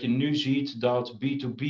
je 0.00 0.08
nu 0.08 0.34
ziet 0.34 0.80
dat 0.80 1.14
B2B 1.14 1.62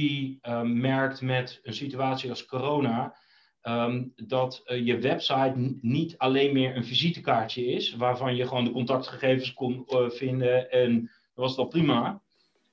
um, 0.43 0.81
merkt 0.81 1.21
met 1.21 1.61
een 1.63 1.75
situatie 1.75 2.31
als 2.31 2.45
corona. 2.45 3.15
Um, 3.63 4.13
dat 4.17 4.63
uh, 4.67 4.87
je 4.87 4.99
website 4.99 5.77
niet 5.81 6.19
alleen 6.19 6.53
meer 6.53 6.77
een 6.77 6.85
visitekaartje 6.85 7.67
is, 7.67 7.95
waarvan 7.97 8.37
je 8.37 8.47
gewoon 8.47 8.65
de 8.65 8.71
contactgegevens 8.71 9.55
kon 9.55 9.85
uh, 9.89 10.11
vinden 10.11 10.71
en 10.71 11.01
dat 11.35 11.45
was 11.45 11.57
al 11.57 11.67
prima. 11.67 12.21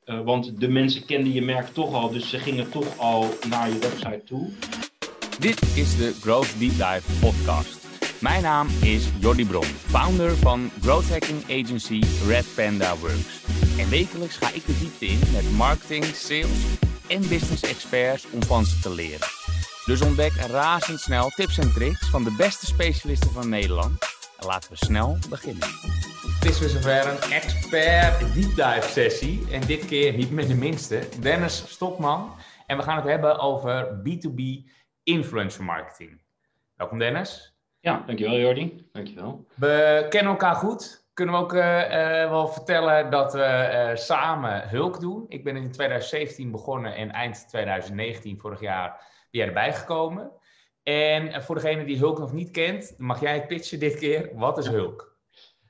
Uh, 0.05 0.21
want 0.21 0.59
de 0.59 0.67
mensen 0.67 1.05
kenden 1.05 1.33
je 1.33 1.41
merk 1.41 1.67
toch 1.67 1.93
al, 1.93 2.09
dus 2.09 2.29
ze 2.29 2.39
gingen 2.39 2.69
toch 2.69 2.97
al 2.97 3.29
naar 3.49 3.69
je 3.69 3.79
website 3.79 4.21
toe. 4.25 4.49
Dit 5.39 5.61
is 5.61 5.97
de 5.97 6.13
Growth 6.21 6.59
Deep 6.59 6.71
Dive 6.71 7.19
podcast. 7.19 7.87
Mijn 8.21 8.41
naam 8.41 8.67
is 8.81 9.09
Jordi 9.19 9.45
Bron, 9.45 9.63
founder 9.63 10.31
van 10.37 10.69
growth 10.81 11.09
hacking 11.09 11.43
agency 11.43 12.01
Red 12.27 12.45
Panda 12.55 12.97
Works. 12.97 13.64
En 13.79 13.89
wekelijks 13.89 14.37
ga 14.37 14.53
ik 14.53 14.65
de 14.65 14.77
diepte 14.79 15.05
in 15.05 15.19
met 15.33 15.51
marketing, 15.51 16.03
sales 16.05 16.77
en 17.07 17.19
business 17.19 17.63
experts 17.63 18.31
om 18.31 18.43
van 18.43 18.65
ze 18.65 18.79
te 18.81 18.89
leren. 18.89 19.27
Dus 19.85 20.01
ontdek 20.01 20.31
razendsnel 20.31 21.29
tips 21.29 21.57
en 21.57 21.73
tricks 21.73 22.09
van 22.09 22.23
de 22.23 22.35
beste 22.37 22.65
specialisten 22.65 23.31
van 23.31 23.49
Nederland. 23.49 23.99
En 24.39 24.45
laten 24.45 24.71
we 24.71 24.77
snel 24.77 25.17
beginnen. 25.29 25.67
Het 26.39 26.49
is 26.49 26.59
weer 26.59 26.69
zover 26.69 27.07
een 27.07 27.31
expert 27.31 28.19
deep 28.19 28.55
dive 28.55 28.89
sessie. 28.89 29.51
En 29.51 29.61
dit 29.61 29.85
keer 29.85 30.13
niet 30.13 30.31
met 30.31 30.47
de 30.47 30.55
minste, 30.55 31.07
Dennis 31.19 31.63
Stokman. 31.67 32.35
En 32.65 32.77
we 32.77 32.83
gaan 32.83 32.95
het 32.95 33.05
hebben 33.05 33.39
over 33.39 34.01
B2B 34.03 34.69
influencer 35.03 35.63
marketing. 35.63 36.21
Welkom 36.75 36.99
Dennis. 36.99 37.57
Ja, 37.79 38.03
dankjewel 38.05 38.37
Jordi. 38.37 38.87
Dankjewel. 38.91 39.45
We 39.55 40.05
kennen 40.09 40.31
elkaar 40.31 40.55
goed. 40.55 41.04
Kunnen 41.15 41.35
we 41.35 41.41
ook 41.41 41.53
uh, 41.53 41.61
uh, 41.61 42.29
wel 42.29 42.47
vertellen 42.47 43.11
dat 43.11 43.33
we 43.33 43.89
uh, 43.89 43.95
samen 43.95 44.69
Hulk 44.69 44.99
doen. 44.99 45.25
Ik 45.27 45.43
ben 45.43 45.55
in 45.55 45.71
2017 45.71 46.51
begonnen 46.51 46.95
en 46.95 47.11
eind 47.11 47.47
2019, 47.49 48.39
vorig 48.39 48.59
jaar, 48.59 48.89
ben 48.89 49.39
jij 49.39 49.47
erbij 49.47 49.73
gekomen. 49.73 50.31
En 50.83 51.43
voor 51.43 51.55
degene 51.55 51.85
die 51.85 51.97
Hulk 51.97 52.19
nog 52.19 52.33
niet 52.33 52.51
kent, 52.51 52.93
mag 52.97 53.21
jij 53.21 53.33
het 53.33 53.47
pitchen 53.47 53.79
dit 53.79 53.97
keer. 53.97 54.31
Wat 54.33 54.57
is 54.57 54.67
Hulk? 54.67 55.17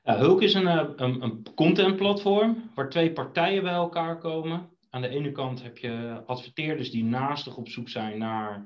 Hulk 0.02 0.42
is 0.42 0.54
een, 0.54 0.66
een, 1.02 1.22
een 1.22 1.46
contentplatform 1.54 2.70
waar 2.74 2.88
twee 2.88 3.12
partijen 3.12 3.62
bij 3.62 3.72
elkaar 3.72 4.18
komen. 4.18 4.70
Aan 4.90 5.02
de 5.02 5.08
ene 5.08 5.32
kant 5.32 5.62
heb 5.62 5.78
je 5.78 6.22
adverteerders 6.26 6.90
die 6.90 7.04
naastig 7.04 7.56
op 7.56 7.68
zoek 7.68 7.88
zijn 7.88 8.18
naar 8.18 8.64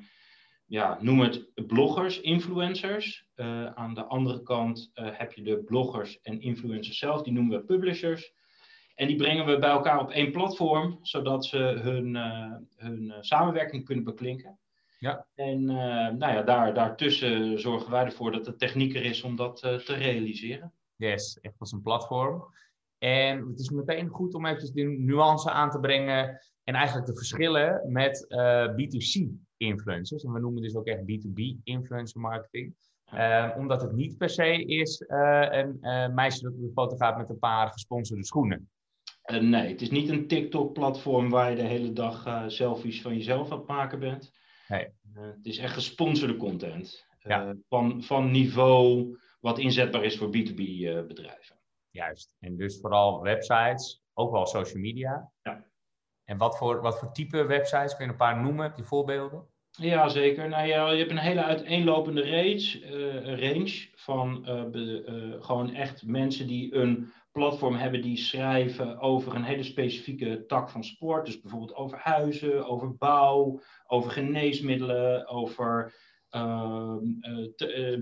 ja, 0.66 0.98
noem 1.00 1.20
het 1.20 1.66
bloggers, 1.66 2.20
influencers. 2.20 3.29
Uh, 3.40 3.66
aan 3.66 3.94
de 3.94 4.04
andere 4.04 4.42
kant 4.42 4.90
uh, 4.94 5.08
heb 5.12 5.32
je 5.32 5.42
de 5.42 5.62
bloggers 5.64 6.20
en 6.20 6.40
influencers 6.40 6.98
zelf, 6.98 7.22
die 7.22 7.32
noemen 7.32 7.58
we 7.58 7.64
publishers. 7.64 8.32
En 8.94 9.06
die 9.06 9.16
brengen 9.16 9.46
we 9.46 9.58
bij 9.58 9.70
elkaar 9.70 10.00
op 10.00 10.10
één 10.10 10.32
platform, 10.32 10.98
zodat 11.02 11.44
ze 11.46 11.58
hun, 11.58 12.14
uh, 12.14 12.54
hun 12.76 13.14
samenwerking 13.20 13.84
kunnen 13.84 14.04
beklinken. 14.04 14.58
Ja. 14.98 15.26
En 15.34 15.64
nou 15.64 16.18
ja, 16.18 16.42
daar, 16.42 16.74
daartussen 16.74 17.60
zorgen 17.60 17.90
wij 17.90 18.04
ervoor 18.04 18.32
dat 18.32 18.44
de 18.44 18.56
techniek 18.56 18.94
er 18.94 19.04
is 19.04 19.22
om 19.22 19.36
dat 19.36 19.56
te 19.58 19.94
realiseren. 19.94 20.72
Yes, 20.96 21.38
echt 21.40 21.54
als 21.58 21.72
een 21.72 21.82
platform. 21.82 22.44
En 22.98 23.48
het 23.48 23.60
is 23.60 23.70
meteen 23.70 24.08
goed 24.08 24.34
om 24.34 24.46
even 24.46 24.74
de 24.74 24.82
nuance 24.82 25.50
aan 25.50 25.70
te 25.70 25.80
brengen 25.80 26.40
en 26.64 26.74
eigenlijk 26.74 27.06
de 27.06 27.16
verschillen 27.16 27.92
met 27.92 28.26
B2C 28.70 29.28
influencers. 29.56 30.24
En 30.24 30.32
we 30.32 30.40
noemen 30.40 30.62
dus 30.62 30.74
ook 30.74 30.86
echt 30.86 31.00
B2B 31.00 31.62
influencer 31.62 32.20
marketing. 32.20 32.74
Uh, 33.14 33.54
omdat 33.56 33.82
het 33.82 33.92
niet 33.92 34.18
per 34.18 34.30
se 34.30 34.64
is 34.64 35.00
uh, 35.00 35.46
een 35.50 35.78
uh, 35.80 36.08
meisje 36.08 36.42
dat 36.42 36.52
op 36.52 36.60
de 36.60 36.72
foto 36.72 36.96
gaat 36.96 37.16
met 37.16 37.28
een 37.28 37.38
paar 37.38 37.68
gesponsorde 37.72 38.24
schoenen. 38.24 38.70
nee, 39.40 39.68
het 39.68 39.80
is 39.80 39.90
niet 39.90 40.08
een 40.08 40.26
TikTok-platform 40.26 41.30
waar 41.30 41.50
je 41.50 41.56
de 41.56 41.62
hele 41.62 41.92
dag 41.92 42.44
selfies 42.46 43.02
van 43.02 43.16
jezelf 43.16 43.50
aan 43.50 43.58
het 43.58 43.66
maken 43.66 43.98
bent. 43.98 44.32
Nee. 44.68 44.88
het 45.12 45.46
is 45.46 45.58
echt 45.58 45.74
gesponsorde 45.74 46.36
content. 46.36 47.08
Ja. 47.22 47.54
van, 47.68 48.02
van 48.02 48.30
niveau 48.30 49.16
wat 49.40 49.58
inzetbaar 49.58 50.04
is 50.04 50.18
voor 50.18 50.28
B2B-bedrijven. 50.28 51.58
Juist. 51.90 52.36
En 52.40 52.56
dus 52.56 52.80
vooral 52.80 53.22
websites, 53.22 54.02
ook 54.14 54.30
wel 54.30 54.46
social 54.46 54.80
media. 54.80 55.32
Ja. 55.42 55.64
En 56.24 56.38
wat 56.38 56.58
voor, 56.58 56.80
wat 56.80 56.98
voor 56.98 57.12
type 57.12 57.44
websites? 57.44 57.96
Kun 57.96 58.04
je 58.04 58.10
een 58.10 58.16
paar 58.16 58.42
noemen? 58.42 58.64
Heb 58.64 58.76
je 58.76 58.84
voorbeelden? 58.84 59.48
Ja, 59.80 60.08
zeker. 60.08 60.48
Nou 60.48 60.66
ja, 60.66 60.90
je 60.90 60.98
hebt 60.98 61.10
een 61.10 61.18
hele 61.18 61.44
uiteenlopende 61.44 62.22
range, 62.22 62.80
uh, 62.92 63.40
range 63.40 63.88
van 63.94 64.42
be, 64.70 65.04
uh, 65.08 65.44
gewoon 65.44 65.74
echt 65.74 66.06
mensen 66.06 66.46
die 66.46 66.74
een 66.74 67.12
platform 67.32 67.74
hebben 67.74 68.02
die 68.02 68.16
schrijven 68.16 68.98
over 68.98 69.34
een 69.34 69.44
hele 69.44 69.62
specifieke 69.62 70.44
tak 70.46 70.70
van 70.70 70.84
sport. 70.84 71.26
Dus 71.26 71.40
bijvoorbeeld 71.40 71.74
over 71.74 71.98
huizen, 71.98 72.66
over 72.66 72.96
bouw, 72.96 73.60
over 73.86 74.10
geneesmiddelen, 74.10 75.28
over 75.28 75.94
ehm, 76.30 76.98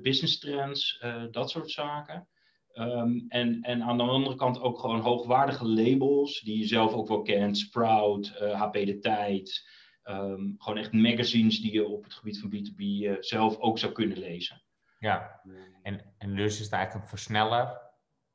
business 0.03 0.39
trends, 0.39 1.05
dat 1.31 1.51
soort 1.51 1.71
zaken. 1.71 2.29
Um, 2.75 3.25
en, 3.29 3.63
en 3.63 3.83
aan 3.83 3.97
de 3.97 4.03
andere 4.03 4.37
kant 4.37 4.61
ook 4.61 4.79
gewoon 4.79 5.01
hoogwaardige 5.01 5.69
labels 5.69 6.41
die 6.41 6.59
je 6.59 6.67
zelf 6.67 6.93
ook 6.93 7.09
wel 7.09 7.23
kent. 7.23 7.59
Sprout, 7.59 8.29
HP 8.39 8.73
De 8.73 8.99
Tijd. 8.99 9.67
Um, 10.11 10.55
gewoon 10.59 10.79
echt 10.79 10.93
magazines 10.93 11.61
die 11.61 11.73
je 11.73 11.87
op 11.87 12.05
het 12.05 12.15
gebied 12.15 12.41
van 12.41 12.51
B2B 12.51 12.79
uh, 12.79 13.11
eh, 13.11 13.17
zelf 13.21 13.59
ook 13.59 13.79
zou 13.79 13.93
kunnen 13.93 14.19
lezen. 14.19 14.63
Ja, 14.99 15.41
en, 15.83 16.15
en 16.19 16.37
dus 16.37 16.59
is 16.59 16.65
het 16.65 16.73
eigenlijk 16.73 17.05
een 17.05 17.11
versneller 17.11 17.81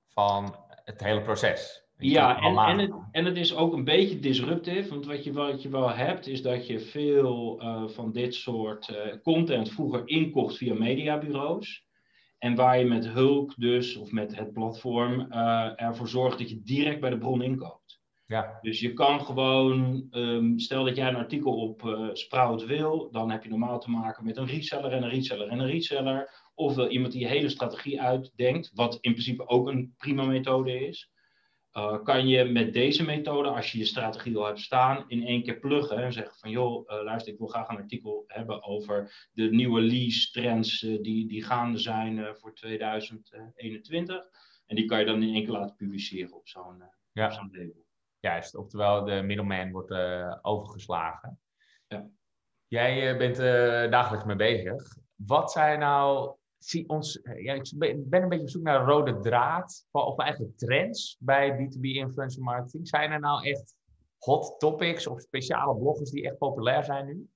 van 0.08 0.56
het 0.68 1.04
hele 1.04 1.22
proces. 1.22 1.88
ja, 1.98 2.42
en, 2.42 2.58
en, 2.58 2.80
het, 2.80 2.94
en 3.12 3.26
het 3.26 3.38
is 3.38 3.56
ook 3.56 3.74
een 3.74 3.84
beetje 3.84 4.20
disruptief, 4.20 4.90
want 4.90 5.06
wat 5.06 5.24
je, 5.24 5.34
wat 5.34 5.62
je 5.62 5.70
wel 5.70 5.90
hebt 5.90 6.28
is 6.28 6.42
dat 6.42 6.68
je 6.68 6.80
veel 6.80 7.62
uh, 7.62 7.88
van 7.88 8.12
dit 8.12 8.36
soort 8.36 8.90
uh, 8.90 9.22
content 9.22 9.72
vroeger 9.72 10.02
inkocht 10.08 10.58
via 10.58 10.74
mediabureaus. 10.74 11.86
En 12.38 12.56
waar 12.56 12.80
je 12.80 12.86
met 12.86 13.08
Hulk 13.08 13.54
dus, 13.58 13.96
of 13.96 14.12
met 14.12 14.36
het 14.36 14.54
platform, 14.54 15.32
ervoor 15.76 16.08
zorgt 16.08 16.38
dat 16.38 16.50
je 16.50 16.62
direct 16.64 17.00
bij 17.00 17.10
de 17.10 17.18
bron 17.18 17.42
inkoopt. 17.42 17.83
Ja. 18.26 18.58
Dus 18.62 18.80
je 18.80 18.94
kan 18.94 19.26
gewoon, 19.26 20.08
um, 20.12 20.60
stel 20.60 20.84
dat 20.84 20.96
jij 20.96 21.08
een 21.08 21.16
artikel 21.16 21.54
op 21.56 21.84
uh, 21.84 22.10
Sprout 22.14 22.66
wil, 22.66 23.12
dan 23.12 23.32
heb 23.32 23.44
je 23.44 23.50
normaal 23.50 23.80
te 23.80 23.90
maken 23.90 24.24
met 24.24 24.38
een 24.38 24.46
reseller 24.46 24.92
en 24.92 25.04
een 25.04 25.10
reseller 25.10 25.48
en 25.48 25.60
een 25.60 25.68
reseller. 25.68 26.42
Ofwel 26.56 26.90
iemand 26.90 27.12
die 27.12 27.22
je 27.22 27.28
hele 27.28 27.50
strategie 27.50 28.02
uitdenkt, 28.02 28.72
wat 28.74 28.98
in 29.02 29.12
principe 29.12 29.48
ook 29.48 29.68
een 29.68 29.94
prima 29.98 30.26
methode 30.26 30.88
is. 30.88 31.12
Uh, 31.78 32.04
kan 32.04 32.28
je 32.28 32.44
met 32.44 32.74
deze 32.74 33.04
methode, 33.04 33.50
als 33.50 33.72
je 33.72 33.78
je 33.78 33.86
strategie 33.86 34.38
al 34.38 34.46
hebt 34.46 34.60
staan, 34.60 35.06
in 35.08 35.26
één 35.26 35.44
keer 35.44 35.60
pluggen 35.60 35.98
en 35.98 36.14
zeggen 36.14 36.36
van 36.36 36.50
joh, 36.50 36.90
uh, 36.90 37.04
luister, 37.04 37.34
ik 37.34 37.40
wil 37.40 37.48
graag 37.48 37.70
een 37.70 37.78
artikel 37.78 38.24
hebben 38.28 38.64
over 38.64 39.28
de 39.32 39.50
nieuwe 39.50 39.82
lease 39.82 40.32
trends 40.32 40.80
die, 40.80 41.28
die 41.28 41.44
gaande 41.44 41.78
zijn 41.78 42.36
voor 42.36 42.54
2021. 42.56 44.26
En 44.66 44.76
die 44.76 44.86
kan 44.86 45.00
je 45.00 45.06
dan 45.06 45.24
in 45.24 45.34
één 45.34 45.44
keer 45.44 45.54
laten 45.54 45.76
publiceren 45.76 46.34
op 46.34 46.48
zo'n 46.48 46.84
ja. 47.14 47.32
zo 47.32 47.42
label. 47.52 47.83
Juist, 48.24 48.56
oftewel 48.56 49.06
de 49.06 49.22
middleman 49.22 49.72
wordt 49.72 49.92
uh, 49.92 50.36
overgeslagen. 50.42 51.40
Ja. 51.88 52.10
Jij 52.68 53.12
uh, 53.12 53.18
bent 53.18 53.40
uh, 53.40 53.92
dagelijks 53.92 54.26
mee 54.26 54.36
bezig. 54.36 54.98
Wat 55.16 55.52
zijn 55.52 55.80
nou, 55.80 56.36
zie 56.58 56.90
ons, 56.90 57.20
ja, 57.38 57.54
ik 57.54 58.10
ben 58.10 58.22
een 58.22 58.30
beetje 58.30 58.44
op 58.44 58.50
zoek 58.50 58.64
naar 58.64 58.80
een 58.80 58.88
rode 58.88 59.20
draad, 59.20 59.88
of 59.92 60.20
eigenlijk 60.20 60.58
trends 60.58 61.18
bij 61.20 61.52
B2B 61.52 61.82
influencer 61.82 62.44
marketing. 62.44 62.88
Zijn 62.88 63.12
er 63.12 63.20
nou 63.20 63.48
echt 63.48 63.76
hot 64.18 64.60
topics 64.60 65.08
of 65.08 65.22
speciale 65.22 65.78
bloggers 65.78 66.10
die 66.10 66.26
echt 66.26 66.38
populair 66.38 66.84
zijn 66.84 67.06
nu? 67.06 67.30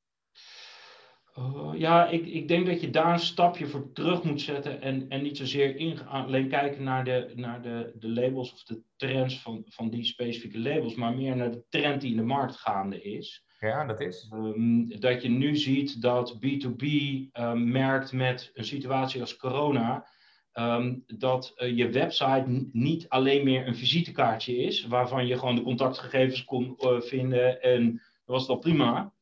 Uh, 1.37 1.71
ja, 1.75 2.07
ik, 2.07 2.25
ik 2.25 2.47
denk 2.47 2.65
dat 2.65 2.81
je 2.81 2.89
daar 2.89 3.13
een 3.13 3.19
stapje 3.19 3.67
voor 3.67 3.91
terug 3.93 4.23
moet 4.23 4.41
zetten 4.41 4.81
en, 4.81 5.09
en 5.09 5.21
niet 5.21 5.37
zozeer 5.37 5.75
in, 5.75 6.07
alleen 6.07 6.49
kijken 6.49 6.83
naar, 6.83 7.03
de, 7.03 7.31
naar 7.35 7.61
de, 7.61 7.93
de 7.95 8.09
labels 8.09 8.53
of 8.53 8.63
de 8.63 8.81
trends 8.95 9.41
van, 9.41 9.63
van 9.67 9.89
die 9.89 10.03
specifieke 10.03 10.59
labels, 10.59 10.95
maar 10.95 11.15
meer 11.15 11.35
naar 11.35 11.51
de 11.51 11.63
trend 11.69 12.01
die 12.01 12.11
in 12.11 12.17
de 12.17 12.23
markt 12.23 12.55
gaande 12.55 13.01
is. 13.01 13.45
Ja, 13.59 13.85
dat 13.85 14.01
is. 14.01 14.31
Um, 14.33 14.99
dat 14.99 15.21
je 15.21 15.29
nu 15.29 15.55
ziet 15.55 16.01
dat 16.01 16.35
B2B 16.35 16.85
um, 17.33 17.71
merkt 17.71 18.11
met 18.11 18.51
een 18.53 18.65
situatie 18.65 19.21
als 19.21 19.35
corona, 19.35 20.07
um, 20.53 21.03
dat 21.07 21.53
uh, 21.57 21.77
je 21.77 21.89
website 21.89 22.67
niet 22.71 23.09
alleen 23.09 23.43
meer 23.43 23.67
een 23.67 23.75
visitekaartje 23.75 24.57
is, 24.57 24.87
waarvan 24.87 25.27
je 25.27 25.37
gewoon 25.37 25.55
de 25.55 25.61
contactgegevens 25.61 26.43
kon 26.43 26.75
vinden 26.99 27.61
en 27.61 27.91
dat 28.25 28.35
was 28.35 28.47
al 28.47 28.57
prima. 28.57 29.15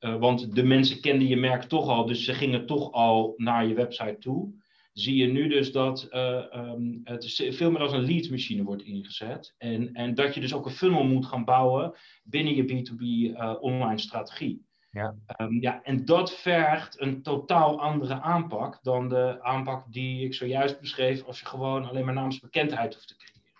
Uh, 0.00 0.16
want 0.16 0.54
de 0.54 0.62
mensen 0.62 1.00
kenden 1.00 1.28
je 1.28 1.36
merk 1.36 1.62
toch 1.62 1.88
al, 1.88 2.06
dus 2.06 2.24
ze 2.24 2.34
gingen 2.34 2.66
toch 2.66 2.92
al 2.92 3.34
naar 3.36 3.66
je 3.66 3.74
website 3.74 4.16
toe. 4.18 4.52
Zie 4.92 5.16
je 5.16 5.26
nu 5.26 5.48
dus 5.48 5.72
dat 5.72 6.08
uh, 6.10 6.44
um, 6.54 7.00
het 7.04 7.46
veel 7.50 7.70
meer 7.70 7.80
als 7.80 7.92
een 7.92 8.04
lead 8.06 8.30
machine 8.30 8.62
wordt 8.62 8.82
ingezet. 8.82 9.54
En, 9.58 9.92
en 9.92 10.14
dat 10.14 10.34
je 10.34 10.40
dus 10.40 10.54
ook 10.54 10.64
een 10.64 10.70
funnel 10.70 11.04
moet 11.04 11.26
gaan 11.26 11.44
bouwen 11.44 11.94
binnen 12.22 12.54
je 12.54 12.64
B2B 12.64 13.00
uh, 13.00 13.54
online 13.60 13.98
strategie. 13.98 14.66
Ja. 14.90 15.14
Um, 15.40 15.60
ja, 15.60 15.82
en 15.82 16.04
dat 16.04 16.32
vergt 16.32 17.00
een 17.00 17.22
totaal 17.22 17.80
andere 17.80 18.20
aanpak 18.20 18.78
dan 18.82 19.08
de 19.08 19.38
aanpak 19.42 19.92
die 19.92 20.24
ik 20.24 20.34
zojuist 20.34 20.80
beschreef, 20.80 21.24
als 21.24 21.40
je 21.40 21.46
gewoon 21.46 21.88
alleen 21.88 22.04
maar 22.04 22.14
naamsbekendheid 22.14 22.94
hoeft 22.94 23.08
te 23.08 23.16
creëren. 23.16 23.52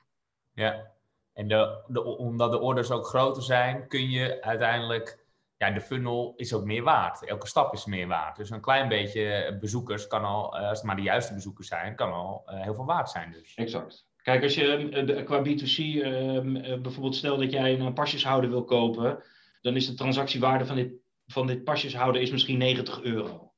Ja, 0.53 0.93
En 1.33 1.49
de, 1.49 1.85
de, 1.87 2.05
omdat 2.05 2.51
de 2.51 2.61
orders 2.61 2.91
ook 2.91 3.07
groter 3.07 3.43
zijn, 3.43 3.89
kun 3.89 4.11
je 4.11 4.43
uiteindelijk, 4.43 5.18
ja, 5.59 5.71
de 5.71 5.81
funnel 5.81 6.33
is 6.37 6.53
ook 6.53 6.65
meer 6.65 6.83
waard. 6.83 7.25
Elke 7.25 7.47
stap 7.47 7.73
is 7.73 7.85
meer 7.85 8.07
waard. 8.07 8.37
Dus 8.37 8.51
een 8.51 8.61
klein 8.61 8.89
beetje 8.89 9.57
bezoekers 9.61 10.07
kan 10.07 10.25
al, 10.25 10.59
als 10.59 10.79
het 10.79 10.87
maar 10.87 10.97
de 10.97 11.03
juiste 11.03 11.35
bezoekers 11.35 11.69
zijn, 11.69 11.95
kan 11.95 12.13
al 12.13 12.43
heel 12.47 12.75
veel 12.75 12.85
waard 12.85 13.11
zijn. 13.11 13.33
Dus. 13.33 13.55
Exact. 13.55 14.07
Kijk, 14.23 14.43
als 14.43 14.55
je 14.55 15.23
qua 15.25 15.43
B2C 15.43 16.03
ehm, 16.03 16.83
bijvoorbeeld 16.83 17.17
stel 17.17 17.37
dat 17.37 17.53
jij 17.53 17.81
een 17.81 17.93
pasjeshouder 17.93 18.51
wil 18.51 18.65
kopen, 18.65 19.23
dan 19.61 19.77
is 19.77 19.87
de 19.87 19.95
transactiewaarde 19.95 20.67
van 20.67 20.77
dit, 20.77 20.93
van 21.27 21.47
dit 21.47 21.65
pasjeshouder 21.65 22.23
is 22.23 22.31
misschien 22.31 22.59
90 22.59 23.03
euro. 23.03 23.53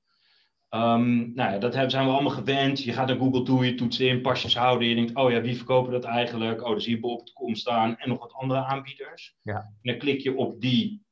Um, 0.70 1.34
nou 1.34 1.52
ja, 1.52 1.58
dat 1.58 1.72
zijn 1.72 2.06
we 2.06 2.12
allemaal 2.12 2.30
gewend. 2.30 2.82
Je 2.82 2.92
gaat 2.92 3.06
naar 3.06 3.16
Google 3.16 3.42
toe, 3.42 3.66
je 3.66 3.74
toetst 3.74 4.00
in, 4.00 4.20
pasjes 4.20 4.56
houden. 4.56 4.88
Je 4.88 4.94
denkt, 4.94 5.14
oh 5.14 5.30
ja, 5.30 5.40
wie 5.40 5.56
verkopen 5.56 5.92
dat 5.92 6.04
eigenlijk? 6.04 6.62
Oh, 6.62 6.70
dan 6.70 6.80
zie 6.80 6.96
je 6.96 7.02
op 7.02 7.20
het 7.20 7.32
kom 7.32 7.54
staan 7.54 7.96
en 7.98 8.08
nog 8.08 8.18
wat 8.18 8.32
andere 8.32 8.64
aanbieders. 8.64 9.36
Ja. 9.42 9.54
En 9.54 9.76
dan 9.82 9.98
klik 9.98 10.20
je 10.20 10.36
op 10.36 10.60
die, 10.60 11.02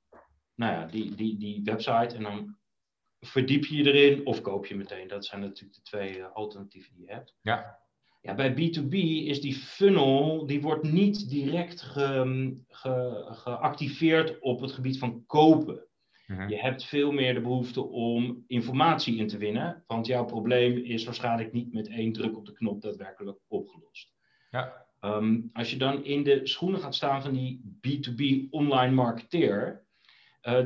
nou 0.59 0.73
ja, 0.73 0.87
die, 0.87 1.15
die, 1.15 1.39
die 1.39 1.61
website 1.65 2.17
en 2.17 2.23
dan 2.23 2.57
verdiep 3.21 3.65
je 3.65 3.77
je 3.77 3.93
erin 3.93 4.27
of 4.27 4.41
koop 4.41 4.67
je 4.67 4.77
meteen. 4.77 5.09
Dat 5.09 5.25
zijn 5.25 5.41
natuurlijk 5.41 5.75
de 5.75 5.83
twee 5.83 6.19
uh, 6.19 6.33
alternatieven 6.33 6.95
die 6.95 7.05
je 7.07 7.13
hebt. 7.13 7.35
Ja. 7.43 7.79
Ja, 8.21 8.35
bij 8.35 8.53
B2B 8.53 8.95
is 9.27 9.41
die 9.41 9.55
funnel, 9.55 10.47
die 10.47 10.61
wordt 10.61 10.83
niet 10.83 11.29
direct 11.29 11.81
ge, 11.81 12.57
ge, 12.69 13.27
geactiveerd 13.31 14.41
op 14.41 14.61
het 14.61 14.73
gebied 14.73 14.99
van 14.99 15.27
kopen. 15.27 15.87
Mhm. 16.27 16.49
Je 16.49 16.57
hebt 16.57 16.85
veel 16.85 17.13
meer 17.13 17.35
de 17.35 17.41
behoefte 17.41 17.83
om 17.83 18.45
informatie 18.47 19.17
in 19.17 19.29
te 19.29 19.39
winnen, 19.39 19.85
want 19.87 20.07
jouw 20.07 20.25
probleem 20.25 20.77
is 20.77 21.05
waarschijnlijk 21.05 21.53
niet 21.53 21.73
met 21.73 21.89
één 21.89 22.13
druk 22.13 22.37
op 22.37 22.47
de 22.47 22.53
knop 22.53 22.83
daadwerkelijk 22.83 23.39
opgelost. 23.47 24.13
Ja. 24.51 24.87
Ehm, 25.01 25.41
als 25.53 25.71
je 25.71 25.77
dan 25.77 26.05
in 26.05 26.23
de 26.23 26.47
schoenen 26.47 26.81
gaat 26.81 26.95
staan 26.95 27.23
van 27.23 27.33
die 27.33 27.79
B2B 27.81 28.51
online 28.51 28.95
marketeer, 28.95 29.87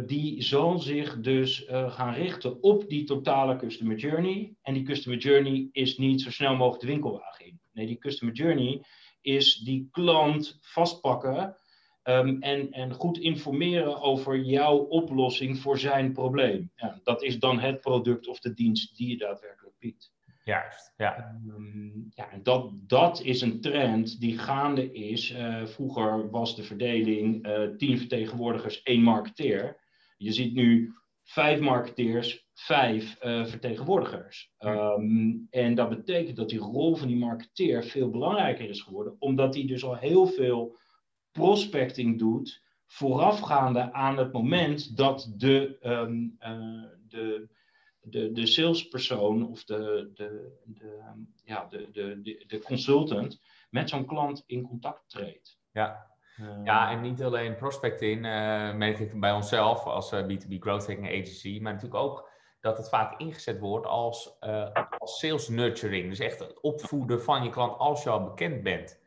die 0.07 0.43
zal 0.43 0.79
zich 0.79 1.21
dus 1.21 1.69
uh, 1.69 1.93
gaan 1.93 2.15
richten 2.15 2.63
op 2.63 2.89
die 2.89 3.05
totale 3.05 3.57
customer 3.57 3.97
journey. 3.97 4.55
En 4.63 4.75
die 4.75 4.83
customer 4.83 5.19
journey 5.19 5.69
is 5.73 5.99
niet 5.99 6.21
zo 6.21 6.31
snel 6.31 6.57
mogelijk 6.57 6.81
de 6.81 6.87
winkelwagen 6.87 7.47
in. 7.47 7.61
Nee, 7.73 7.87
die 7.87 7.99
customer 7.99 8.35
journey 8.35 8.85
is 9.21 9.57
die 9.57 9.89
klant 9.91 10.59
vastpakken 10.61 11.57
Ehm, 12.03 12.37
en, 12.41 12.73
en 12.73 12.93
goed 12.93 13.19
informeren 13.19 14.01
over 14.01 14.41
jouw 14.41 14.77
oplossing 14.77 15.59
voor 15.59 15.79
zijn 15.79 16.13
probleem. 16.13 16.71
Ja, 16.77 17.01
dat 17.03 17.23
is 17.23 17.39
dan 17.39 17.59
het 17.59 17.81
product 17.81 18.27
of 18.27 18.39
de 18.39 18.55
dienst 18.55 18.97
die 18.97 19.09
je 19.09 19.17
daadwerkelijk 19.17 19.79
biedt. 19.79 20.13
Juist, 20.45 20.93
ja. 20.97 21.39
Um, 21.47 22.11
ja 22.15 22.31
en 22.31 22.43
dat, 22.43 22.71
dat 22.73 23.23
is 23.23 23.41
een 23.41 23.61
trend 23.61 24.21
die 24.21 24.39
gaande 24.39 24.93
is. 24.93 25.31
Uh, 25.31 25.67
vroeger 25.67 26.31
was 26.31 26.57
de 26.57 26.63
verdeling 26.63 27.47
uh, 27.47 27.77
tien 27.77 27.99
vertegenwoordigers, 27.99 28.83
één 28.83 29.03
marketeer. 29.03 29.81
Je 30.17 30.33
ziet 30.33 30.55
nu 30.55 30.95
vijf 31.23 31.61
marketeers, 31.61 32.49
vijf 32.55 33.25
uh, 33.25 33.47
vertegenwoordigers. 33.47 34.53
Um, 34.59 35.47
en 35.51 35.75
dat 35.75 35.89
betekent 35.89 36.37
dat 36.37 36.49
die 36.49 36.59
rol 36.59 36.97
van 36.97 37.09
die 37.09 37.17
marketeer 37.17 37.85
veel 37.85 38.11
belangrijker 38.11 38.69
is 38.69 38.81
geworden, 38.81 39.17
omdat 39.19 39.53
die 39.53 39.67
dus 39.67 39.85
al 39.85 39.97
heel 39.97 40.27
veel 40.27 40.79
prospecting 41.31 42.19
doet 42.19 42.63
voorafgaande 42.87 43.93
aan 43.93 44.17
het 44.17 44.33
moment 44.33 44.97
dat 44.97 45.33
de, 45.37 45.79
um, 45.83 46.37
uh, 46.41 46.85
de, 47.09 47.49
de, 48.03 48.33
de 48.33 48.47
salespersoon 48.47 49.49
of 49.49 49.65
de, 49.65 50.11
de, 50.15 50.59
de, 50.65 51.01
ja, 51.45 51.67
de, 51.71 51.91
de, 51.91 52.45
de, 52.47 52.59
consultant 52.59 53.41
met 53.71 53.89
zo'n 53.89 54.07
klant 54.07 54.43
in 54.47 54.63
contact 54.63 55.03
treedt. 55.07 55.59
Ja. 55.73 56.11
Uh, 56.41 56.65
ja, 56.65 56.91
en 56.91 57.01
niet 57.01 57.23
alleen 57.23 57.57
prospecting, 57.57 58.17
uh, 58.17 58.75
merk 58.75 58.99
ik 58.99 59.21
bij 59.21 59.33
onszelf 59.33 59.85
als 59.85 60.15
B2B 60.15 60.59
Growth 60.59 60.87
Hacking 60.87 61.07
Agency, 61.07 61.59
maar 61.63 61.73
natuurlijk 61.73 62.03
ook 62.03 62.31
dat 62.61 62.77
het 62.77 62.89
vaak 62.89 63.21
ingezet 63.21 63.59
wordt 63.59 63.87
als, 63.87 64.41
als 64.99 65.19
sales 65.19 65.49
nurturing. 65.49 66.09
Dus 66.09 66.19
echt 66.19 66.39
het 66.39 66.61
opvoeden 66.61 67.23
van 67.23 67.43
je 67.43 67.51
klant 67.51 67.79
als 67.79 68.03
je 68.03 68.11
al 68.11 68.25
bekend 68.25 68.63
bent. 68.63 69.01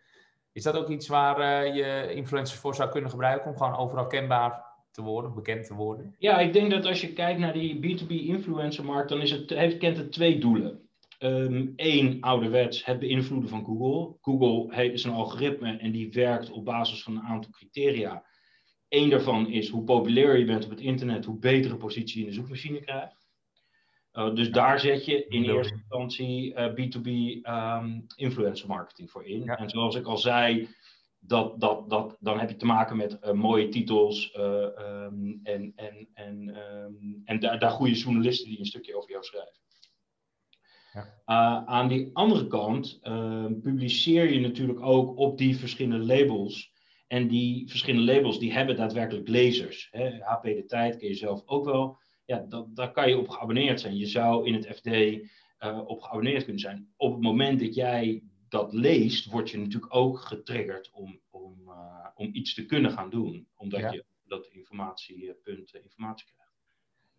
Is 0.51 0.63
dat 0.63 0.75
ook 0.75 0.88
iets 0.88 1.07
waar 1.07 1.68
je 1.75 2.13
influencers 2.13 2.59
voor 2.59 2.75
zou 2.75 2.89
kunnen 2.89 3.09
gebruiken 3.09 3.51
om 3.51 3.57
gewoon 3.57 3.77
overal 3.77 4.07
kenbaar 4.07 4.64
te 4.95 5.01
worden, 5.01 5.33
bekend 5.33 5.68
te 5.68 5.74
worden? 5.74 6.15
Ja, 6.19 6.39
ik 6.39 6.53
denk 6.53 6.71
dat 6.71 6.86
als 6.86 7.01
je 7.01 7.13
kijkt 7.13 7.39
naar 7.39 7.53
die 7.53 7.75
B2B 7.75 8.07
influencermarkt, 8.07 9.09
dan 9.09 9.21
is 9.21 9.31
het, 9.31 9.50
heeft, 9.50 9.77
kent 9.77 9.97
het 9.97 10.12
twee 10.12 10.39
doelen. 10.39 10.80
Eén, 11.18 11.75
um, 11.77 12.18
ouderwets, 12.19 12.86
het 12.86 13.00
beïnvloeden 13.00 13.50
van 13.50 13.65
Google. 13.65 14.15
Google 14.21 14.75
heeft, 14.75 14.94
is 14.94 15.03
een 15.03 15.12
algoritme 15.12 15.77
en 15.77 15.92
die 15.92 16.12
werkt 16.12 16.51
op 16.51 16.65
basis 16.65 17.03
van 17.03 17.15
een 17.15 17.24
aantal 17.24 17.51
criteria. 17.51 18.24
Eén 18.89 19.09
daarvan 19.09 19.47
is 19.47 19.69
hoe 19.69 19.83
populair 19.83 20.38
je 20.38 20.45
bent 20.45 20.63
op 20.63 20.69
het 20.69 20.80
internet, 20.80 21.25
hoe 21.25 21.39
betere 21.39 21.77
positie 21.77 22.19
je 22.19 22.24
in 22.24 22.30
de 22.30 22.36
zoekmachine 22.36 22.80
krijgt. 22.80 23.25
Uh, 24.13 24.36
dus 24.36 24.51
daar 24.51 24.80
zet 24.80 25.06
je 25.06 25.25
in 25.27 25.44
eerste 25.44 25.74
instantie 25.74 26.53
uh, 26.53 26.69
B2B 26.69 27.09
um, 27.44 28.06
influencer 28.15 28.68
marketing 28.68 29.12
voor 29.12 29.25
in. 29.25 29.48
En 29.48 29.69
zoals 29.69 29.95
ik 29.95 30.06
al 30.06 30.18
zei, 30.18 30.68
dat, 31.27 31.60
dat, 31.60 31.89
dat, 31.89 32.18
dan 32.19 32.39
heb 32.39 32.50
je 32.50 32.56
te 32.56 32.66
maken 32.66 32.98
met 32.98 33.18
uh, 33.24 33.31
mooie 33.31 33.69
titels 33.69 34.36
um, 34.38 35.39
en, 35.44 35.74
en, 35.75 36.07
en, 36.13 36.57
um, 36.57 37.22
en 37.25 37.39
daar, 37.39 37.60
daar 37.60 37.72
goede 37.72 37.94
journalisten 37.94 38.50
die 38.50 38.60
een 38.60 38.66
stukje 38.66 38.98
over 38.98 39.10
jou 39.10 39.24
schrijven. 39.24 39.54
Ja. 41.25 41.66
aan 41.66 41.88
die 41.88 42.10
andere 42.13 42.48
kant 42.48 43.00
publiceer 43.62 44.33
je 44.33 44.39
natuurlijk 44.39 44.80
ook 44.81 45.18
op 45.18 45.38
die 45.38 45.57
verschillende 45.57 46.06
labels. 46.06 46.74
En 47.07 47.27
die 47.27 47.69
verschillende 47.69 48.13
labels 48.13 48.39
die 48.39 48.54
hebben 48.54 48.75
daadwerkelijk 48.75 49.27
lezers. 49.27 49.88
Hè? 49.92 50.10
HP 50.19 50.44
De 50.44 50.66
Tijd 50.66 50.98
ken 50.98 51.07
je 51.07 51.13
zelf 51.13 51.42
ook 51.45 51.66
wel 51.66 51.98
ja, 52.25 52.45
dat, 52.50 52.75
daar 52.75 52.92
kan 52.92 53.10
je 53.10 53.18
op 53.18 53.30
geabonneerd 53.30 53.80
zijn. 53.80 53.98
Je 53.98 54.06
zou 54.06 54.48
in 54.48 54.54
het 54.54 54.68
FD 54.68 54.89
op 55.86 56.01
geabonneerd 56.01 56.44
kunnen 56.44 56.62
zijn. 56.62 56.94
Op 56.98 57.12
het 57.12 57.22
moment 57.22 57.60
dat 57.60 57.75
jij 57.75 58.24
dat 58.55 58.73
leest, 58.73 59.25
word 59.25 59.49
je 59.49 59.57
natuurlijk 59.57 59.95
ook 59.95 60.19
getriggerd 60.19 60.91
om, 60.91 61.21
om, 61.29 61.61
uh, 61.67 62.07
om 62.15 62.29
iets 62.33 62.53
te 62.53 62.65
kunnen 62.65 62.91
gaan 62.91 63.09
doen. 63.09 63.47
Omdat 63.55 63.79
ja. 63.79 63.91
je 63.91 64.05
dat 64.23 64.47
informatiepunt 64.47 65.73
uh, 65.73 65.83
informatie 65.83 66.25
krijgt. 66.25 66.53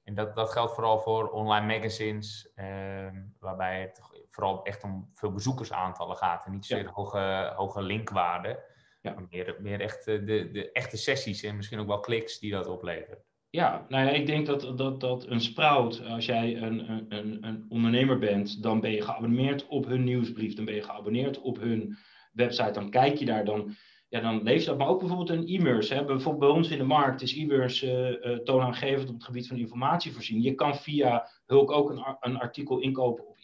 En 0.02 0.14
dat, 0.14 0.34
dat 0.34 0.52
geldt 0.52 0.74
vooral 0.74 0.98
voor 0.98 1.30
online 1.30 1.66
magazines, 1.66 2.52
ehm, 2.54 3.24
waarbij 3.38 3.80
het 3.80 4.00
vooral 4.28 4.64
echt 4.64 4.84
om 4.84 5.10
veel 5.14 5.32
bezoekersaantallen 5.32 6.16
gaat 6.16 6.46
en 6.46 6.52
niet 6.52 6.64
zozeer 6.64 6.84
ja. 6.84 6.92
hoge, 6.92 7.52
hoge 7.56 7.82
linkwaarden. 7.82 8.58
Ja. 9.00 9.12
Maar 9.12 9.26
meer, 9.30 9.56
meer 9.60 9.80
echt 9.80 10.04
de, 10.04 10.50
de 10.52 10.72
echte 10.72 10.96
sessies 10.96 11.42
en 11.42 11.56
misschien 11.56 11.78
ook 11.78 11.86
wel 11.86 12.00
kliks 12.00 12.38
die 12.38 12.50
dat 12.50 12.66
oplevert. 12.66 13.25
Ja, 13.50 13.86
nou 13.88 14.06
ja, 14.06 14.10
ik 14.10 14.26
denk 14.26 14.46
dat, 14.46 14.72
dat, 14.76 15.00
dat 15.00 15.26
een 15.26 15.40
Sprout, 15.40 16.04
als 16.04 16.26
jij 16.26 16.62
een, 16.62 17.06
een, 17.08 17.46
een 17.46 17.64
ondernemer 17.68 18.18
bent, 18.18 18.62
dan 18.62 18.80
ben 18.80 18.90
je 18.90 19.02
geabonneerd 19.02 19.66
op 19.66 19.86
hun 19.86 20.04
nieuwsbrief, 20.04 20.54
dan 20.54 20.64
ben 20.64 20.74
je 20.74 20.82
geabonneerd 20.82 21.40
op 21.40 21.58
hun 21.58 21.96
website, 22.32 22.72
dan 22.72 22.90
kijk 22.90 23.16
je 23.16 23.24
daar, 23.24 23.44
dan, 23.44 23.74
ja, 24.08 24.20
dan 24.20 24.42
lees 24.42 24.60
je 24.60 24.68
dat. 24.68 24.78
Maar 24.78 24.88
ook 24.88 24.98
bijvoorbeeld 24.98 25.30
een 25.30 25.46
e-mails. 25.46 25.88
Bijvoorbeeld 25.88 26.38
bij 26.38 26.48
ons 26.48 26.70
in 26.70 26.78
de 26.78 26.84
markt 26.84 27.22
is 27.22 27.36
e-mails 27.36 27.82
uh, 27.82 28.10
uh, 28.10 28.36
toonaangevend 28.38 29.08
op 29.08 29.14
het 29.14 29.24
gebied 29.24 29.48
van 29.48 29.56
informatievoorziening. 29.56 30.46
Je 30.46 30.54
kan 30.54 30.76
via 30.76 31.28
Hulk 31.46 31.70
ook 31.70 31.90
een, 31.90 32.16
een 32.20 32.38
artikel 32.38 32.78
inkopen 32.78 33.28
op. 33.28 33.38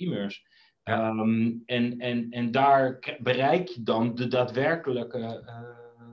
Ja. 0.85 1.09
Um, 1.09 1.63
en, 1.67 1.99
en, 1.99 2.31
en 2.31 2.51
daar 2.51 3.17
bereik 3.19 3.69
je 3.69 3.83
dan 3.83 4.15
de 4.15 4.27
daadwerkelijke 4.29 5.43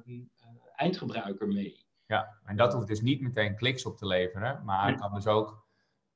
uh, 0.06 0.20
eindgebruiker 0.76 1.48
mee. 1.48 1.79
Ja, 2.10 2.40
en 2.46 2.56
dat 2.56 2.74
hoeft 2.74 2.88
dus 2.88 3.02
niet 3.02 3.22
meteen 3.22 3.56
kliks 3.56 3.86
op 3.86 3.98
te 3.98 4.08
leveren, 4.08 4.62
maar 4.66 4.96
kan 4.96 5.14
dus 5.14 5.28
ook, 5.28 5.66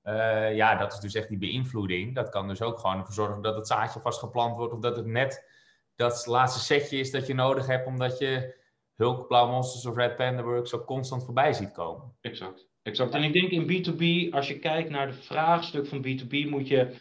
uh, 0.03 0.55
ja, 0.55 0.75
dat 0.75 0.93
is 0.93 0.99
dus 0.99 1.13
echt 1.15 1.27
die 1.27 1.37
beïnvloeding. 1.37 2.15
Dat 2.15 2.29
kan 2.29 2.47
dus 2.47 2.61
ook 2.61 2.79
gewoon 2.79 2.97
ervoor 2.97 3.13
zorgen 3.13 3.41
dat 3.41 3.55
het 3.55 3.67
zaadje 3.67 3.99
vast 3.99 4.19
geplant 4.19 4.57
wordt 4.57 4.73
of 4.73 4.79
dat 4.79 4.95
het 4.95 5.05
net 5.05 5.49
dat 5.95 6.25
laatste 6.25 6.59
setje 6.59 6.97
is 6.97 7.11
dat 7.11 7.27
je 7.27 7.33
nodig 7.33 7.67
hebt 7.67 7.87
omdat 7.87 8.17
je 8.17 8.61
Hulk, 8.95 9.27
Blauw 9.27 9.47
Monsters 9.47 9.85
of 9.85 9.95
Red 9.95 10.15
Panda 10.15 10.43
Works 10.43 10.69
zo 10.69 10.83
constant 10.83 11.23
voorbij 11.25 11.53
ziet 11.53 11.71
komen. 11.71 12.15
Exact, 12.21 12.67
exact. 12.81 13.13
En 13.13 13.23
ik 13.23 13.33
denk 13.33 13.49
in 13.49 13.63
B2B, 13.63 14.33
als 14.33 14.47
je 14.47 14.59
kijkt 14.59 14.89
naar 14.89 15.07
de 15.07 15.13
vraagstuk 15.13 15.87
van 15.87 16.05
B2B, 16.07 16.49
moet 16.49 16.67
je 16.67 16.95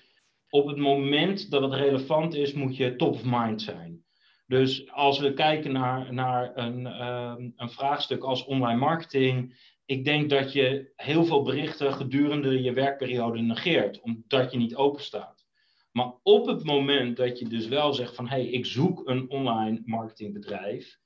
op 0.49 0.67
het 0.67 0.77
moment 0.77 1.51
dat 1.51 1.63
het 1.63 1.73
relevant 1.73 2.35
is, 2.35 2.53
moet 2.53 2.77
je 2.77 2.97
top 2.97 3.15
of 3.15 3.23
mind 3.25 3.63
zijn. 3.63 4.05
Dus 4.53 4.91
als 4.91 5.19
we 5.19 5.33
kijken 5.33 5.73
naar, 5.73 6.13
naar 6.13 6.57
een, 6.57 6.87
ehm, 6.87 7.51
een 7.57 7.71
vraagstuk 7.71 8.23
als 8.23 8.45
online 8.45 8.79
marketing, 8.79 9.57
ik 9.85 10.05
denk 10.05 10.31
dat 10.31 10.53
je 10.53 10.93
heel 10.97 11.25
veel 11.25 11.43
berichten 11.43 11.93
gedurende 11.93 12.63
je 12.63 12.73
werkperiode 12.73 13.41
negeert, 13.41 14.01
omdat 14.01 14.53
je 14.53 14.59
niet 14.59 14.75
open 14.75 15.03
staat. 15.03 15.47
Maar 15.93 16.13
op 16.23 16.47
het 16.47 16.65
moment 16.65 17.17
dat 17.17 17.39
je 17.39 17.49
dus 17.49 17.67
wel 17.69 17.93
zegt 17.93 18.15
van 18.15 18.29
hé, 18.29 18.37
hey, 18.37 18.47
ik 18.47 18.67
zoek 18.67 19.09
een 19.09 19.31
online 19.31 19.83
marketingbedrijf, 19.85 20.99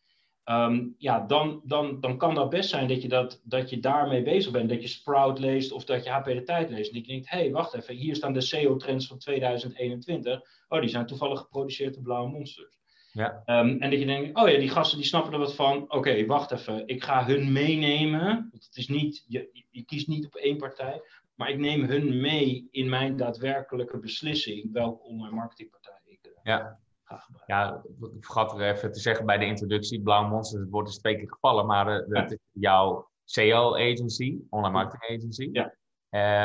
um, 0.44 0.94
ja, 0.98 1.20
dan, 1.26 1.60
dan, 1.64 2.00
dan 2.00 2.18
kan 2.18 2.34
dat 2.34 2.50
best 2.50 2.68
zijn 2.68 2.88
dat 2.88 3.02
je, 3.02 3.08
dat, 3.08 3.40
dat 3.44 3.70
je 3.70 3.80
daarmee 3.80 4.22
bezig 4.22 4.52
bent. 4.52 4.68
Dat 4.68 4.82
je 4.82 4.88
Sprout 4.88 5.38
leest 5.38 5.72
of 5.72 5.84
dat 5.84 6.04
je 6.04 6.10
HP 6.10 6.24
de 6.24 6.42
Tijd 6.42 6.70
leest. 6.70 6.88
En 6.88 6.96
dat 6.96 7.06
je 7.06 7.12
denkt, 7.12 7.30
hé, 7.30 7.38
hey, 7.38 7.50
wacht 7.50 7.74
even, 7.74 7.94
hier 7.94 8.16
staan 8.16 8.32
de 8.32 8.40
SEO-trends 8.40 9.06
van 9.06 9.18
2021. 9.18 10.40
Oh, 10.68 10.80
die 10.80 10.88
zijn 10.88 11.06
toevallig 11.06 11.40
geproduceerd 11.40 11.94
door 11.94 12.02
Blauwe 12.02 12.30
Monsters. 12.30 12.75
Ja. 13.16 13.42
Ehm, 13.44 13.68
en 13.68 13.90
dat 13.90 13.98
je 13.98 14.06
denkt, 14.06 14.38
oh 14.38 14.48
ja, 14.48 14.58
die 14.58 14.68
gasten 14.68 14.98
die 14.98 15.06
snappen 15.06 15.32
er 15.32 15.38
wat 15.38 15.54
van. 15.54 15.92
Oké, 15.92 16.26
wacht 16.26 16.50
even, 16.50 16.86
ik 16.86 17.04
ga 17.04 17.24
hun 17.24 17.52
meenemen. 17.52 18.48
Want 18.50 18.64
het 18.64 18.76
is 18.76 18.88
niet, 18.88 19.24
je, 19.28 19.64
je 19.70 19.84
kiest 19.84 20.08
niet 20.08 20.26
op 20.26 20.34
één 20.34 20.56
partij. 20.56 21.02
Maar 21.34 21.50
ik 21.50 21.58
neem 21.58 21.84
hun 21.84 22.20
mee 22.20 22.68
in 22.70 22.88
mijn 22.88 23.16
daadwerkelijke 23.16 23.98
beslissing 23.98 24.72
welke 24.72 25.02
online 25.02 25.34
marketingpartij 25.34 26.00
ik 26.04 26.26
uh, 26.26 26.32
ja. 26.42 26.78
ga 27.04 27.16
gebruiken. 27.16 27.54
Ja, 27.54 27.82
ik 28.16 28.24
vergat 28.24 28.52
er 28.52 28.74
even 28.74 28.92
te 28.92 29.00
zeggen 29.00 29.26
bij 29.26 29.38
de 29.38 29.46
introductie. 29.46 30.02
Blauw 30.02 30.28
Monster, 30.28 30.60
het 30.60 30.70
wordt 30.70 30.88
dus 30.88 30.98
twee 30.98 31.16
keer 31.16 31.28
gevallen. 31.28 31.66
Maar 31.66 32.00
uh, 32.00 32.08
dat 32.08 32.32
is 32.32 32.38
jouw 32.52 33.08
CL-agency, 33.24 34.38
online 34.48 34.74
marketing 34.74 35.18
agency. 35.18 35.48
Ja. 35.52 35.74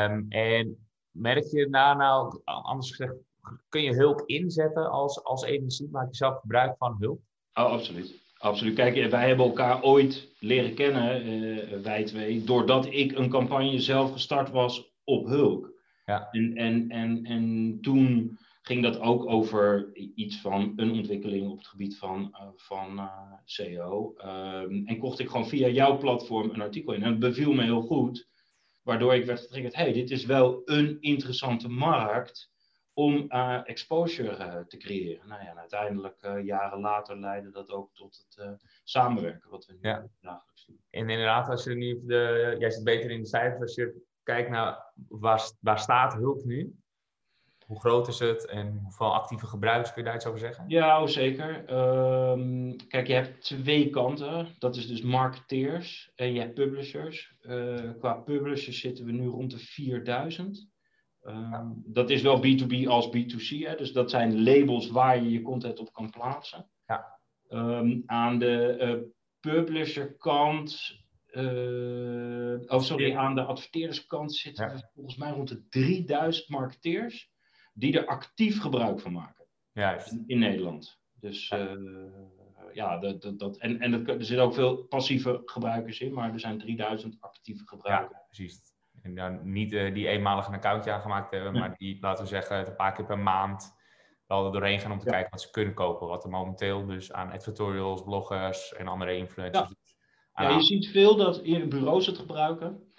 Um, 0.04 0.26
en 0.28 0.86
merk 1.10 1.44
je 1.44 1.70
daar 1.70 1.96
nou, 1.96 2.40
anders 2.44 2.90
gezegd, 2.90 3.14
kun 3.68 3.82
je 3.82 3.94
hulp 3.94 4.22
inzetten 4.26 4.90
als, 4.90 5.24
als 5.24 5.44
agency? 5.44 5.86
Maak 5.90 6.08
je 6.08 6.16
zelf 6.16 6.40
gebruik 6.40 6.76
van 6.78 6.96
hulp? 6.98 7.20
Oh, 7.54 7.64
absoluut. 7.64 8.20
Absoluut. 8.38 8.74
Kijk, 8.74 9.10
wij 9.10 9.26
hebben 9.26 9.46
elkaar 9.46 9.82
ooit 9.82 10.28
leren 10.38 10.74
kennen, 10.74 11.26
uh, 11.26 11.80
wij 11.82 12.04
twee, 12.04 12.44
doordat 12.44 12.86
ik 12.86 13.18
een 13.18 13.28
campagne 13.28 13.80
zelf 13.80 14.12
gestart 14.12 14.50
was 14.50 14.92
op 15.04 15.26
hulp. 15.26 15.70
Ja. 16.04 16.28
En, 16.30 16.56
en, 16.56 16.88
en, 16.88 17.24
en 17.24 17.78
toen 17.80 18.38
ging 18.62 18.82
dat 18.82 19.00
ook 19.00 19.26
over 19.26 19.94
iets 20.14 20.40
van 20.40 20.72
een 20.76 20.92
ontwikkeling 20.92 21.50
op 21.50 21.58
het 21.58 21.66
gebied 21.66 21.98
van, 21.98 22.20
uh, 22.32 22.48
van 22.56 22.98
uh, 22.98 23.02
eh, 23.02 23.32
SEO. 23.44 24.14
Um, 24.18 24.86
en 24.86 24.98
kocht 24.98 25.18
ik 25.18 25.28
gewoon 25.28 25.48
via 25.48 25.68
jouw 25.68 25.98
platform 25.98 26.50
een 26.50 26.60
artikel 26.60 26.92
in. 26.92 27.02
En 27.02 27.10
het 27.10 27.18
beviel 27.18 27.52
me 27.52 27.62
heel 27.62 27.82
goed, 27.82 28.28
waardoor 28.82 29.14
ik 29.14 29.24
werd 29.24 29.40
getriggerd, 29.40 29.74
hey, 29.74 29.92
dit 29.92 30.10
is 30.10 30.24
wel 30.24 30.62
een 30.64 30.96
interessante 31.00 31.68
markt 31.68 32.51
om 32.94 33.24
uh, 33.28 33.60
exposure 33.64 34.64
te 34.68 34.76
creëren. 34.76 35.28
Nou 35.28 35.42
ja, 35.42 35.50
en 35.50 35.58
uiteindelijk 35.58 36.42
jaren 36.42 36.80
later 36.80 37.18
leidde 37.18 37.50
dat 37.50 37.70
ook 37.70 37.94
tot 37.94 38.26
het 38.28 38.62
samenwerken, 38.84 39.50
wat 39.50 39.66
we 39.66 39.72
nu 39.72 39.78
ja. 39.80 40.08
dagelijks 40.20 40.66
doen. 40.66 40.80
En 40.90 41.10
inderdaad, 41.10 41.48
als 41.48 41.64
je 41.64 41.74
nu 41.74 42.00
de, 42.04 42.56
jij 42.58 42.70
zit 42.70 42.84
beter 42.84 43.10
in 43.10 43.20
de 43.20 43.28
cijfers, 43.28 43.60
als 43.60 43.74
je 43.74 44.02
kijkt 44.22 44.50
naar 44.50 44.92
waar, 45.08 45.50
waar 45.60 45.78
staat 45.78 46.14
hulp 46.14 46.44
nu, 46.44 46.76
hoe 47.72 47.80
groot 47.80 48.08
is 48.08 48.18
het 48.18 48.46
en 48.46 48.78
hoeveel 48.82 49.14
actieve 49.14 49.46
gebruikers 49.46 49.92
kun 49.92 50.02
je 50.02 50.08
daar 50.08 50.16
iets 50.16 50.26
over 50.26 50.40
zeggen? 50.40 50.64
Ja, 50.68 51.02
oh, 51.02 51.08
zeker. 51.08 51.58
Um, 52.30 52.76
kijk, 52.88 53.06
je 53.06 53.12
hebt 53.12 53.44
twee 53.44 53.90
kanten. 53.90 54.48
Dat 54.58 54.76
is 54.76 54.88
dus 54.88 55.02
marketeers 55.02 56.12
en 56.14 56.32
je 56.32 56.40
hebt 56.40 56.54
publishers. 56.54 57.34
Uh, 57.42 57.90
qua 57.98 58.14
publishers 58.14 58.80
zitten 58.80 59.04
we 59.04 59.12
nu 59.12 59.26
rond 59.26 59.50
de 59.50 59.58
4000. 59.58 60.70
Um, 61.24 61.52
ehm, 61.52 61.70
Dat 61.74 62.10
is 62.10 62.22
wel 62.22 62.38
B2B 62.38 62.86
als 62.86 63.06
B2C. 63.06 63.66
Hè? 63.66 63.76
Dus 63.76 63.92
dat 63.92 64.10
zijn 64.10 64.42
labels 64.42 64.90
waar 64.90 65.22
je 65.22 65.30
je 65.30 65.42
content 65.42 65.78
op 65.78 65.92
kan 65.92 66.10
plaatsen. 66.10 66.70
Ja. 66.86 67.18
Um, 67.48 68.02
aan 68.06 68.38
de 68.38 68.78
uh, 68.80 69.10
publisherkant 69.40 71.00
uh, 71.32 72.60
oh, 72.66 72.80
sorry, 72.80 73.16
aan 73.16 73.34
de 73.34 73.42
adverteerderskant 73.42 74.34
zitten 74.34 74.68
ja. 74.68 74.90
volgens 74.94 75.16
mij 75.16 75.30
rond 75.30 75.48
de 75.48 75.68
3000 75.68 76.48
marketeers 76.48 77.30
die 77.74 77.98
er 77.98 78.06
actief 78.06 78.60
gebruik 78.60 79.00
van 79.00 79.12
maken. 79.12 79.46
Juist. 79.72 80.12
In, 80.12 80.24
in 80.26 80.38
Nederland. 80.38 81.00
Dus 81.12 81.48
ja, 81.48 81.70
uh, 81.70 82.04
ja 82.72 82.98
dat, 82.98 83.22
dat, 83.22 83.38
dat, 83.38 83.56
en, 83.56 83.80
en 83.80 84.06
er 84.06 84.24
zitten 84.24 84.44
ook 84.44 84.54
veel 84.54 84.76
passieve 84.76 85.42
gebruikers 85.44 86.00
in, 86.00 86.12
maar 86.12 86.32
er 86.32 86.40
zijn 86.40 86.58
3000 86.58 87.16
actieve 87.20 87.66
gebruikers. 87.66 88.12
Ja, 88.12 88.24
precies. 88.26 88.71
En 89.02 89.14
dan 89.14 89.52
niet 89.52 89.72
uh, 89.72 89.94
die 89.94 90.08
eenmalig 90.08 90.46
een 90.46 90.54
accountje 90.54 90.92
aangemaakt 90.92 91.30
hebben, 91.30 91.52
maar 91.52 91.74
die, 91.76 91.98
laten 92.00 92.24
we 92.24 92.30
zeggen, 92.30 92.66
een 92.66 92.76
paar 92.76 92.92
keer 92.92 93.04
per 93.04 93.18
maand 93.18 93.80
wel 94.26 94.46
er 94.46 94.52
doorheen 94.52 94.80
gaan 94.80 94.92
om 94.92 94.98
te 94.98 95.10
kijken 95.10 95.30
wat 95.30 95.40
ze 95.40 95.50
kunnen 95.50 95.74
kopen. 95.74 96.08
Wat 96.08 96.24
er 96.24 96.30
momenteel 96.30 96.86
dus 96.86 97.12
aan 97.12 97.30
editorials, 97.30 98.02
bloggers 98.02 98.74
en 98.74 98.88
andere 98.88 99.16
influencers. 99.16 99.96
Ja, 100.34 100.48
je 100.48 100.62
ziet 100.62 100.88
veel 100.88 101.16
dat 101.16 101.42
bureaus 101.42 102.06
het 102.06 102.18
gebruiken. 102.18 102.92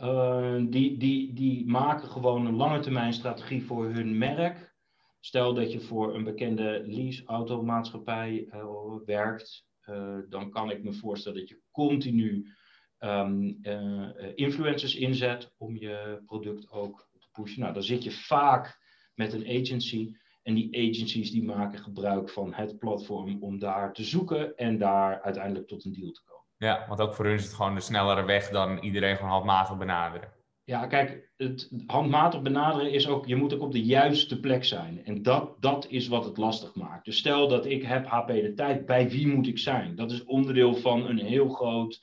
Uh, 0.00 0.54
die, 0.68 0.96
die, 0.98 1.32
die 1.32 1.66
maken 1.66 2.08
gewoon 2.08 2.46
een 2.46 2.56
lange 2.56 2.80
termijn 2.80 3.12
strategie 3.12 3.64
voor 3.64 3.84
hun 3.84 4.18
merk. 4.18 4.74
Stel 5.20 5.54
dat 5.54 5.72
je 5.72 5.80
voor 5.80 6.14
een 6.14 6.24
bekende 6.24 6.82
lease-automaatschappij 6.86 8.48
uh, 8.54 8.64
werkt, 9.04 9.66
uh, 9.88 10.18
dan 10.28 10.50
kan 10.50 10.70
ik 10.70 10.82
me 10.82 10.92
voorstellen 10.92 11.38
dat 11.38 11.48
je 11.48 11.60
continu 11.70 12.54
um, 13.04 13.60
influencers 14.34 14.94
inzet 14.94 15.54
om 15.58 15.76
je 15.76 16.22
product 16.26 16.70
ook 16.70 17.08
te 17.18 17.28
pushen. 17.32 17.60
Nou, 17.60 17.72
dan 17.72 17.82
zit 17.82 18.04
je 18.04 18.10
vaak 18.10 18.78
met 19.14 19.32
een 19.32 19.46
agency. 19.60 20.14
En 20.42 20.54
die 20.54 20.76
agencies 20.76 21.30
die 21.30 21.44
maken 21.44 21.78
gebruik 21.78 22.30
van 22.30 22.54
het 22.54 22.78
platform 22.78 23.42
om 23.42 23.58
daar 23.58 23.92
te 23.92 24.04
zoeken 24.04 24.56
en 24.56 24.78
daar 24.78 25.20
uiteindelijk 25.22 25.68
tot 25.68 25.84
een 25.84 25.92
deal 25.92 26.10
te 26.10 26.22
komen. 26.24 26.46
Ja, 26.56 26.84
want 26.88 27.00
ook 27.00 27.14
voor 27.14 27.24
hun 27.24 27.34
is 27.34 27.44
het 27.44 27.54
gewoon 27.54 27.74
de 27.74 27.80
snellere 27.80 28.24
weg 28.24 28.48
dan 28.48 28.78
iedereen 28.78 29.16
gewoon 29.16 29.30
handmatig 29.30 29.78
benaderen. 29.78 30.32
Ja, 30.64 30.86
kijk, 30.86 31.32
het 31.36 31.70
handmatig 31.86 32.42
benaderen 32.42 32.92
is 32.92 33.08
ook, 33.08 33.26
je 33.26 33.36
moet 33.36 33.54
ook 33.54 33.62
op 33.62 33.72
de 33.72 33.82
juiste 33.82 34.40
plek 34.40 34.64
zijn. 34.64 35.04
En 35.04 35.22
dat, 35.22 35.62
dat 35.62 35.86
is 35.88 36.08
wat 36.08 36.24
het 36.24 36.36
lastig 36.36 36.74
maakt. 36.74 37.04
Dus 37.04 37.16
stel 37.16 37.48
dat 37.48 37.66
ik 37.66 37.82
heb 37.82 38.06
HP 38.06 38.26
de 38.26 38.52
tijd, 38.54 38.86
bij 38.86 39.10
wie 39.10 39.26
moet 39.26 39.46
ik 39.46 39.58
zijn? 39.58 39.94
Dat 39.94 40.10
is 40.10 40.24
onderdeel 40.24 40.74
van 40.74 41.06
een 41.06 41.18
heel 41.18 41.48
groot 41.48 42.00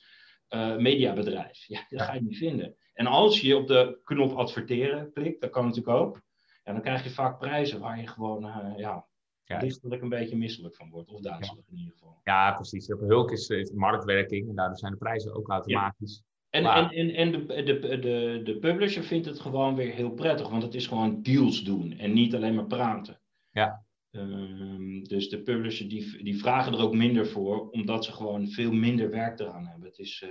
uh, 0.50 0.76
mediabedrijf. 0.76 1.66
Ja, 1.66 1.86
dat 1.88 2.02
ga 2.02 2.14
je 2.14 2.22
niet 2.22 2.36
vinden. 2.36 2.76
En 2.94 3.06
als 3.06 3.40
je 3.40 3.56
op 3.56 3.66
de 3.66 4.00
knop 4.04 4.32
adverteren 4.32 5.12
klikt, 5.12 5.40
dat 5.40 5.50
kan 5.50 5.64
natuurlijk 5.64 5.96
ook. 5.96 6.20
Ja, 6.64 6.72
dan 6.72 6.82
krijg 6.82 7.04
je 7.04 7.10
vaak 7.10 7.38
prijzen 7.38 7.80
waar 7.80 8.00
je 8.00 8.06
gewoon 8.06 8.46
uh, 8.46 8.72
ja, 8.76 9.06
ja. 9.44 9.60
lichtelijk 9.60 10.02
een 10.02 10.08
beetje 10.08 10.36
misselijk 10.36 10.76
van 10.76 10.90
wordt. 10.90 11.10
Of 11.10 11.20
duizelig 11.20 11.64
in 11.68 11.76
ieder 11.76 11.92
geval. 11.92 12.20
Ja, 12.24 12.52
precies. 12.52 12.86
Hulk 12.86 13.30
is, 13.30 13.48
is 13.48 13.70
marktwerking 13.70 14.48
en 14.48 14.54
daardoor 14.54 14.78
zijn 14.78 14.92
de 14.92 14.98
prijzen 14.98 15.34
ook 15.34 15.48
automatisch. 15.48 16.22
En, 16.50 16.64
en, 16.64 16.90
en, 16.90 17.14
en 17.14 17.32
de, 17.32 17.62
de, 17.62 17.98
de, 17.98 18.40
de 18.44 18.58
publisher 18.58 19.02
vindt 19.02 19.26
het 19.26 19.40
gewoon 19.40 19.74
weer 19.74 19.92
heel 19.92 20.10
prettig, 20.10 20.48
want 20.48 20.62
het 20.62 20.74
is 20.74 20.86
gewoon 20.86 21.22
deals 21.22 21.62
doen 21.62 21.98
en 21.98 22.12
niet 22.12 22.34
alleen 22.34 22.54
maar 22.54 22.66
praten. 22.66 23.20
Ja. 23.50 23.84
Um, 24.12 25.04
dus 25.04 25.28
de 25.28 25.42
publisher 25.42 25.88
die, 25.88 26.22
die 26.22 26.38
vragen 26.38 26.72
er 26.72 26.80
ook 26.80 26.94
minder 26.94 27.26
voor, 27.26 27.70
omdat 27.70 28.04
ze 28.04 28.12
gewoon 28.12 28.48
veel 28.48 28.72
minder 28.72 29.10
werk 29.10 29.40
eraan 29.40 29.66
hebben. 29.66 29.88
Het 29.88 29.98
is 29.98 30.22
uh, 30.26 30.30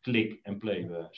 klik 0.00 0.38
en 0.42 0.58
play. 0.58 1.08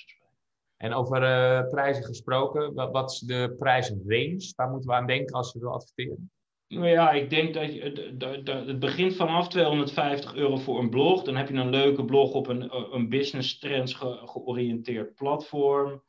En 0.77 0.95
over 0.95 1.23
uh, 1.23 1.69
prijzen 1.69 2.05
gesproken, 2.05 2.75
wat, 2.75 2.93
wat 2.93 3.11
is 3.11 3.19
de 3.19 3.55
prijsrange? 3.59 4.53
Waar 4.57 4.71
moeten 4.71 4.91
we 4.91 4.97
aan 4.97 5.07
denken 5.07 5.35
als 5.35 5.53
we 5.53 5.59
willen 5.59 5.75
adverteren? 5.75 6.31
Nou 6.69 6.89
ja, 6.89 7.11
ik 7.11 7.31
denk 7.31 7.55
dat 7.55 7.75
je, 7.75 7.81
het 8.67 8.79
begint 8.79 9.17
vanaf 9.17 9.49
250 9.49 10.35
euro 10.35 10.57
voor 10.57 10.79
een 10.79 10.91
blog. 10.91 11.23
Dan 11.23 11.37
heb 11.37 11.49
je 11.49 11.55
een 11.55 11.71
leuke 11.71 12.05
blog 12.05 12.33
op 12.33 12.47
een, 12.47 12.95
een 12.95 13.09
business 13.09 13.59
trends 13.59 13.95
georiënteerd 14.25 15.15
platform. 15.15 16.03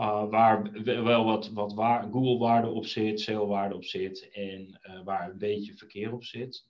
Uh, 0.00 0.28
waar 0.28 0.70
wel 0.82 1.24
wat, 1.24 1.50
wat 1.50 1.74
waar, 1.74 2.02
Google-waarde 2.02 2.68
op 2.68 2.86
zit, 2.86 3.20
SEO-waarde 3.20 3.74
op 3.74 3.84
zit 3.84 4.28
en 4.30 4.80
uh, 4.82 5.00
waar 5.04 5.30
een 5.30 5.38
beetje 5.38 5.76
verkeer 5.76 6.12
op 6.12 6.24
zit. 6.24 6.68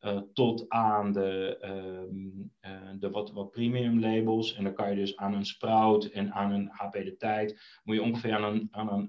Uh, 0.00 0.20
tot 0.32 0.64
aan 0.68 1.12
de, 1.12 1.56
ehm, 1.60 2.98
de 2.98 3.10
wat, 3.10 3.32
wat 3.32 3.50
premium 3.50 4.00
labels. 4.00 4.54
En 4.54 4.64
dan 4.64 4.74
kan 4.74 4.90
je 4.90 4.96
dus 4.96 5.16
aan 5.16 5.34
een 5.34 5.46
Sprout 5.46 6.04
en 6.04 6.32
aan 6.32 6.52
een 6.52 6.68
HP 6.72 6.92
de 6.92 7.16
Tijd, 7.16 7.80
moet 7.84 7.96
je 7.96 8.02
ongeveer 8.02 8.34
aan 8.34 8.44
een, 8.44 8.68
aan 8.70 8.88
een 8.88 9.08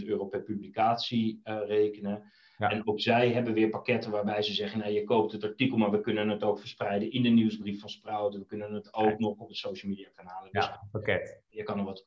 750.000 0.00 0.06
euro 0.06 0.26
per 0.26 0.42
publicatie 0.42 1.40
rekenen. 1.44 2.32
En 2.70 2.86
ook 2.86 3.00
zij 3.00 3.32
hebben 3.32 3.54
weer 3.54 3.68
pakketten 3.68 4.10
waarbij 4.10 4.42
ze 4.42 4.52
zeggen, 4.52 4.78
nou, 4.78 4.92
je 4.92 5.04
koopt 5.04 5.32
het 5.32 5.44
artikel, 5.44 5.76
maar 5.76 5.90
we 5.90 6.00
kunnen 6.00 6.28
het 6.28 6.42
ook 6.42 6.58
verspreiden 6.58 7.12
in 7.12 7.22
de 7.22 7.28
nieuwsbrief 7.28 7.80
van 7.80 7.88
Sprout. 7.88 8.34
We 8.34 8.46
kunnen 8.46 8.72
het 8.72 8.94
ook 8.94 9.18
nog 9.18 9.38
op 9.38 9.48
de 9.48 9.54
social 9.54 9.92
media 9.92 10.08
kanalen. 10.14 10.52
Dus 10.52 10.64
ja, 10.64 10.86
pakket. 10.90 11.42
Je 11.48 11.62
kan 11.62 11.78
er 11.78 11.84
wat 11.84 12.06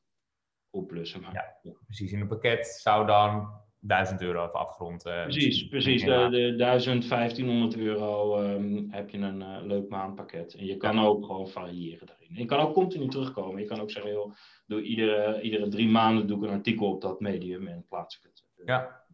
opplussen. 0.69 1.21
Maar, 1.21 1.57
ja, 1.61 1.71
precies. 1.85 2.11
In 2.11 2.21
een 2.21 2.27
pakket 2.27 2.67
zou 2.67 3.05
dan 3.05 3.49
1000 3.79 4.21
euro 4.21 4.45
even 4.45 4.59
afgerond. 4.59 5.05
Uh, 5.05 5.23
precies, 5.23 5.67
precies. 5.67 6.03
De, 6.03 6.27
de 6.29 6.55
1000, 6.55 7.09
1500 7.09 7.77
euro 7.77 8.41
um, 8.41 8.87
heb 8.91 9.09
je 9.09 9.17
een 9.17 9.41
uh, 9.41 9.57
leuk 9.61 9.89
maandpakket. 9.89 10.55
En 10.55 10.65
je 10.65 10.77
kan 10.77 10.99
ook 10.99 11.25
gewoon 11.25 11.47
variëren 11.47 12.07
daarin. 12.07 12.35
je 12.35 12.45
kan 12.45 12.59
ook 12.59 12.73
continu 12.73 13.07
terugkomen. 13.07 13.61
Je 13.61 13.67
kan 13.67 13.81
ook 13.81 13.91
zeggen, 13.91 14.11
joh, 14.11 14.33
iedere, 14.85 15.41
iedere 15.41 15.67
drie 15.67 15.87
maanden 15.87 16.27
doe 16.27 16.37
ik 16.37 16.43
een 16.43 16.57
artikel 16.57 16.87
op 16.87 17.01
dat 17.01 17.19
medium 17.19 17.67
en 17.67 17.85
plaats 17.89 18.17
ik 18.17 18.23
het. 18.23 18.45
ja, 18.65 19.05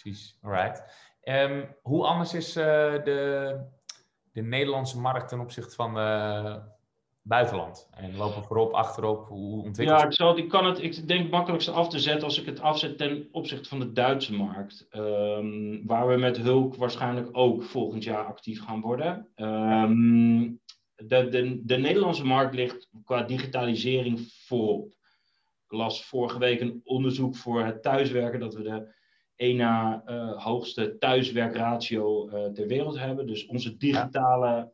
precies. 0.00 0.38
Alright. 0.42 0.82
Um, 1.24 1.76
hoe 1.82 2.06
anders 2.06 2.34
is 2.34 2.56
uh, 2.56 2.64
de, 3.04 3.56
de 4.32 4.42
Nederlandse 4.42 5.00
markt 5.00 5.28
ten 5.28 5.40
opzichte 5.40 5.74
van 5.74 5.98
uh, 5.98 6.56
buitenland? 7.22 7.88
En 7.90 8.16
lopen 8.16 8.44
voorop, 8.44 8.72
achterop? 8.72 9.28
Hoe 9.28 9.62
ontwikkelt 9.62 10.00
Ja, 10.00 10.06
ik, 10.06 10.12
zal, 10.12 10.36
ik 10.36 10.48
kan 10.48 10.66
het, 10.66 10.82
ik 10.82 11.08
denk 11.08 11.30
makkelijkste 11.30 11.70
af 11.70 11.88
te 11.88 11.98
zetten 11.98 12.24
als 12.24 12.40
ik 12.40 12.46
het 12.46 12.60
afzet 12.60 12.98
ten 12.98 13.28
opzichte 13.32 13.68
van 13.68 13.80
de 13.80 13.92
Duitse 13.92 14.34
markt. 14.34 14.86
Um, 14.90 15.86
waar 15.86 16.08
we 16.08 16.16
met 16.16 16.36
Hulk 16.36 16.76
waarschijnlijk 16.76 17.28
ook 17.32 17.62
volgend 17.62 18.04
jaar 18.04 18.24
actief 18.24 18.64
gaan 18.64 18.80
worden. 18.80 19.28
Um, 19.36 20.60
de, 20.94 21.28
de, 21.28 21.60
de 21.64 21.76
Nederlandse 21.76 22.26
markt 22.26 22.54
ligt 22.54 22.88
qua 23.04 23.22
digitalisering 23.22 24.32
voorop. 24.46 24.92
Ik 25.64 25.76
las 25.76 26.04
vorige 26.04 26.38
week 26.38 26.60
een 26.60 26.80
onderzoek 26.84 27.36
voor 27.36 27.64
het 27.64 27.82
thuiswerken 27.82 28.40
dat 28.40 28.54
we 28.54 28.62
de 28.62 28.98
één 29.40 29.56
na 29.56 30.02
hoogste 30.36 30.96
thuiswerkratio 30.98 32.28
ter 32.52 32.66
wereld 32.66 32.98
hebben. 32.98 33.26
Dus 33.26 33.46
onze 33.46 33.76
digitale 33.76 34.70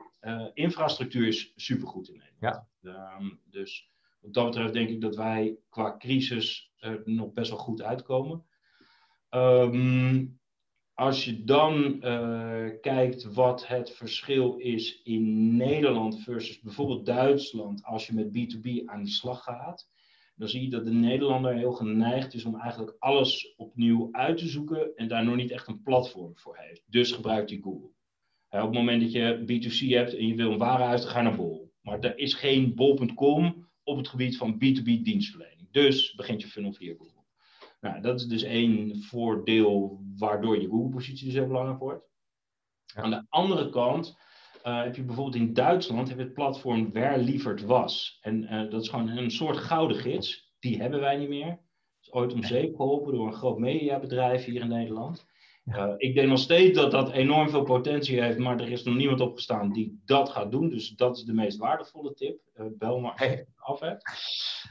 infrastructuur 0.55 1.27
is 1.27 1.53
supergoed 1.57 2.09
in 2.09 2.19
Nederland. 2.19 2.67
Ja. 2.81 2.93
Ehm, 2.93 3.31
dus 3.51 3.91
wat 4.21 4.35
dat 4.35 4.45
betreft 4.45 4.73
denk 4.73 4.89
ik 4.89 5.01
dat 5.01 5.17
wij 5.17 5.57
qua 5.69 5.97
crisis 5.99 6.73
er 6.77 7.03
nog 7.05 7.33
best 7.33 7.51
wel 7.51 7.59
goed 7.59 7.83
uitkomen. 7.83 8.45
Um, 9.31 10.39
als 10.95 11.25
je 11.25 11.45
dan 11.45 12.01
kijkt 12.81 13.33
wat 13.33 13.67
het 13.67 13.91
verschil 13.91 14.57
is 14.57 15.03
in 15.03 15.57
Nederland 15.57 16.23
versus 16.23 16.61
bijvoorbeeld 16.61 17.07
Duitsland, 17.07 17.85
als 17.85 18.07
je 18.07 18.15
met 18.15 18.27
B2B 18.29 18.85
aan 18.85 19.03
de 19.03 19.11
slag 19.11 19.43
gaat, 19.43 19.89
dan 20.37 20.49
zie 20.49 20.63
je 20.63 20.71
dat 20.71 20.85
de 20.85 20.93
Nederlander 20.93 21.55
heel 21.55 21.73
geneigd 21.73 22.35
is 22.35 22.45
om 22.45 22.61
eigenlijk 22.61 22.97
alles 22.99 23.55
opnieuw 23.57 24.09
uit 24.13 24.39
te 24.39 24.49
zoeken 24.49 24.97
en 24.97 25.09
daar 25.09 25.25
nog 25.25 25.37
niet 25.37 25.51
echt 25.51 25.69
een 25.69 25.83
platform 25.83 26.37
voor 26.37 26.57
heeft. 26.57 26.83
Dus 26.87 27.13
gebruikt 27.13 27.51
hij 27.51 27.59
Google. 27.63 27.91
op 28.51 28.61
het 28.61 28.73
moment 28.73 29.03
dat 29.03 29.13
je 29.13 29.39
B2C 29.41 29.89
hebt 29.89 30.17
en 30.17 30.27
je 30.27 30.35
wil 30.35 30.53
een 30.53 30.59
warenhuis, 30.59 31.01
dan 31.03 31.11
ga 31.11 31.19
je 31.19 31.25
naar 31.25 31.37
Bol. 31.37 31.73
Maar 31.81 32.01
er 32.01 32.19
is 32.19 32.35
geen 32.35 32.75
bol.com 32.75 33.69
op 33.83 33.97
het 33.97 34.09
gebied 34.09 34.37
van 34.37 34.55
B2B 34.55 35.03
dienstverlening. 35.03 35.69
Dus 35.71 36.15
begint 36.15 36.43
je 36.43 36.49
funnel 36.49 36.73
via 36.73 36.95
Google. 36.99 37.25
Nou, 37.81 38.01
dat 38.01 38.21
is 38.21 38.27
dus 38.27 38.43
één 38.43 39.03
voordeel 39.03 40.01
waardoor 40.17 40.61
je 40.61 40.69
Google-positie 40.69 41.27
dus 41.27 41.35
heel 41.35 41.47
belangrijk 41.47 41.79
wordt. 41.79 42.05
Aan 42.95 43.11
de 43.11 43.27
andere 43.29 43.71
kant 43.71 44.19
uh, 44.67 44.83
heb 44.83 44.97
je 44.97 45.03
bijvoorbeeld 45.03 45.37
in 45.37 45.53
Duitsland 45.53 46.09
heb 46.09 46.19
je 46.19 46.25
het 46.25 46.33
platform 46.33 46.93
Wer 46.93 47.19
lieverd 47.19 47.63
was. 47.65 48.19
En 48.21 48.43
uh, 48.43 48.71
dat 48.71 48.83
is 48.83 48.89
gewoon 48.89 49.09
een 49.09 49.31
soort 49.31 49.57
gouden 49.57 49.97
gids. 49.97 50.55
Die 50.59 50.81
hebben 50.81 51.01
wij 51.01 51.17
niet 51.17 51.29
meer. 51.29 51.59
is 52.01 52.13
ooit 52.13 52.33
om 52.33 52.43
zeep 52.43 52.77
geholpen 52.77 53.13
door 53.15 53.27
een 53.27 53.33
groot 53.33 53.59
mediabedrijf 53.59 54.45
hier 54.45 54.61
in 54.61 54.69
Nederland. 54.69 55.27
Uh, 55.67 55.93
ik 55.97 56.15
denk 56.15 56.29
nog 56.29 56.39
steeds 56.39 56.79
dat 56.79 56.91
dat 56.91 57.13
enorm 57.13 57.49
veel 57.49 57.63
potentie 57.63 58.21
heeft, 58.21 58.39
maar 58.39 58.61
er 58.61 58.71
is 58.71 58.83
nog 58.83 58.95
niemand 58.95 59.21
opgestaan 59.21 59.73
die 59.73 60.01
dat 60.05 60.29
gaat 60.29 60.51
doen. 60.51 60.69
Dus 60.69 60.89
dat 60.89 61.17
is 61.17 61.25
de 61.25 61.33
meest 61.33 61.59
waardevolle 61.59 62.15
tip. 62.15 62.41
bel 62.79 63.01
maar 63.01 63.45
af 63.57 63.81
hebt. 63.81 64.05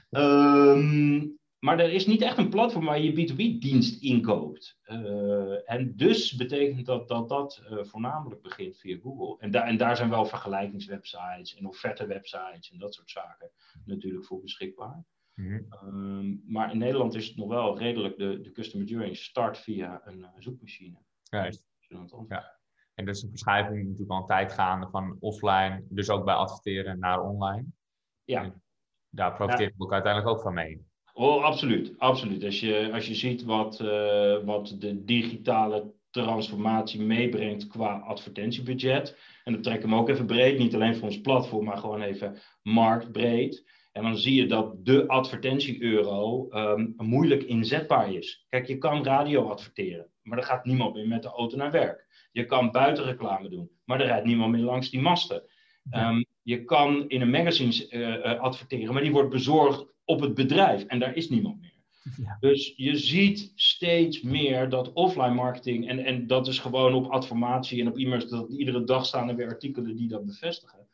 Um, 0.09 1.39
maar 1.65 1.79
er 1.79 1.93
is 1.93 2.05
niet 2.05 2.22
echt 2.22 2.38
een 2.38 2.50
platform 2.50 2.86
waar 2.86 3.00
je 3.00 3.12
B2B-dienst 3.12 4.01
inkoopt. 4.01 4.79
Uh, 4.86 5.72
en 5.72 5.95
dus 5.95 6.36
betekent 6.36 6.86
dat 6.86 7.07
dat, 7.07 7.29
dat 7.29 7.62
uh, 7.69 7.84
voornamelijk 7.84 8.41
begint 8.41 8.77
via 8.77 8.98
Google. 9.01 9.38
En, 9.39 9.51
daar 9.51 9.63
en 9.63 9.77
daar 9.77 9.95
zijn 9.95 10.10
wel 10.10 10.25
vergelijkingswebsites 10.25 11.55
en 11.55 11.65
offerte-websites 11.65 12.72
en 12.72 12.77
dat 12.77 12.93
soort 12.93 13.10
zaken 13.10 13.51
natuurlijk 13.86 14.25
voor 14.25 14.41
beschikbaar. 14.41 15.03
Mm 15.34 15.67
-hmm. 15.79 16.43
maar 16.48 16.72
in 16.72 16.77
Nederland 16.77 17.15
is 17.15 17.27
het 17.27 17.38
nog 17.38 17.48
wel 17.48 17.77
redelijk 17.77 18.17
de, 18.17 18.41
de 18.41 18.51
customer 18.51 18.88
journey 18.88 19.13
start 19.13 19.57
via 19.57 20.01
een 20.05 20.19
uh, 20.19 20.27
zoekmachine. 20.38 20.98
Juist. 21.24 21.65
Ja. 22.27 22.60
En 22.93 23.05
dus 23.05 23.24
een 23.24 23.29
verschuiving 23.29 23.84
natuurlijk 23.84 24.12
al 24.12 24.17
een 24.17 24.25
tijd 24.25 24.51
gaande 24.51 24.89
van 24.89 25.17
offline, 25.19 25.86
dus 25.89 26.10
ook 26.10 26.25
bij 26.25 26.36
adverteren 26.36 27.00
naar 27.00 27.22
online. 27.22 27.65
Ja. 28.24 28.43
En 28.43 28.63
daar 29.10 29.34
profiteert 29.34 29.74
ja. 29.77 29.84
ook 29.86 29.93
uiteindelijk 29.93 30.36
ook 30.36 30.41
van 30.41 30.53
mee. 30.53 30.86
Oh, 31.17 31.43
absoluut, 31.43 31.93
absoluut. 31.98 32.43
Als 32.43 32.60
je, 32.60 32.89
als 32.93 33.07
je 33.07 33.15
ziet 33.15 33.43
wat, 33.43 33.79
uh, 33.81 34.43
wat 34.43 34.75
de 34.79 35.03
digitale 35.03 35.93
transformatie 36.10 37.01
meebrengt 37.01 37.67
qua 37.67 37.98
advertentiebudget. 38.00 39.17
En 39.43 39.53
dat 39.53 39.63
trekken 39.63 39.89
we 39.89 39.95
ook 39.95 40.10
even 40.10 40.25
breed, 40.25 40.57
niet 40.57 40.75
alleen 40.75 40.95
voor 40.95 41.07
ons 41.07 41.22
platform, 41.22 41.65
maar 41.65 41.77
gewoon 41.77 42.01
even 42.01 42.38
marktbreed. 42.62 43.65
En 43.91 44.03
dan 44.03 44.17
zie 44.17 44.36
je 44.36 44.45
dat 44.45 44.86
de 44.86 45.07
advertentie-euro 45.07 46.48
um, 46.50 46.93
moeilijk 46.98 47.43
inzetbaar 47.43 48.13
is. 48.13 48.45
Kijk, 48.50 48.67
je 48.67 48.77
kan 48.77 49.03
radio 49.03 49.50
adverteren, 49.50 50.07
maar 50.22 50.38
er 50.38 50.43
gaat 50.43 50.65
niemand 50.65 50.93
meer 50.93 51.07
met 51.07 51.22
de 51.22 51.29
auto 51.29 51.57
naar 51.57 51.72
werk. 51.72 52.27
Je 52.31 52.45
kan 52.45 52.72
buitenreclame 52.72 53.50
doen, 53.50 53.69
maar 53.86 54.01
er 54.01 54.07
rijdt 54.07 54.25
niemand 54.25 54.51
meer 54.51 54.63
langs 54.63 54.89
die 54.89 55.01
masten. 55.01 55.43
Um, 55.91 56.25
je 56.41 56.63
kan 56.63 57.10
in 57.10 57.22
een 57.22 57.29
magazine 57.29 57.88
uh, 57.89 58.39
adverteren, 58.39 58.93
maar 58.93 59.03
die 59.03 59.12
wordt 59.12 59.29
bezorgd 59.29 59.93
op 60.05 60.19
het 60.19 60.33
bedrijf 60.33 60.83
en 60.83 61.00
daar 61.00 61.15
is 61.15 61.29
niemand 61.29 61.62
meer. 61.62 61.74
Ja. 62.24 62.38
Dus 62.39 62.74
je 62.75 62.97
ziet 62.97 63.51
steeds 63.55 64.22
meer 64.22 64.70
dat 64.70 64.94
offline 64.94 65.33
marketing, 65.33 65.87
en, 65.89 66.00
en 66.00 66.27
dat 66.27 66.48
is 66.48 66.59
gewoon 66.59 66.94
op 66.94 67.05
adformatie 67.05 67.81
en 67.81 67.87
op 67.87 67.98
e-mails, 67.98 68.29
dat 68.29 68.50
iedere 68.50 68.83
dag 68.83 69.05
staan 69.05 69.29
er 69.29 69.35
weer 69.35 69.48
artikelen 69.48 69.96
die 69.96 70.07
dat 70.07 70.25
bevestigen. 70.25 70.87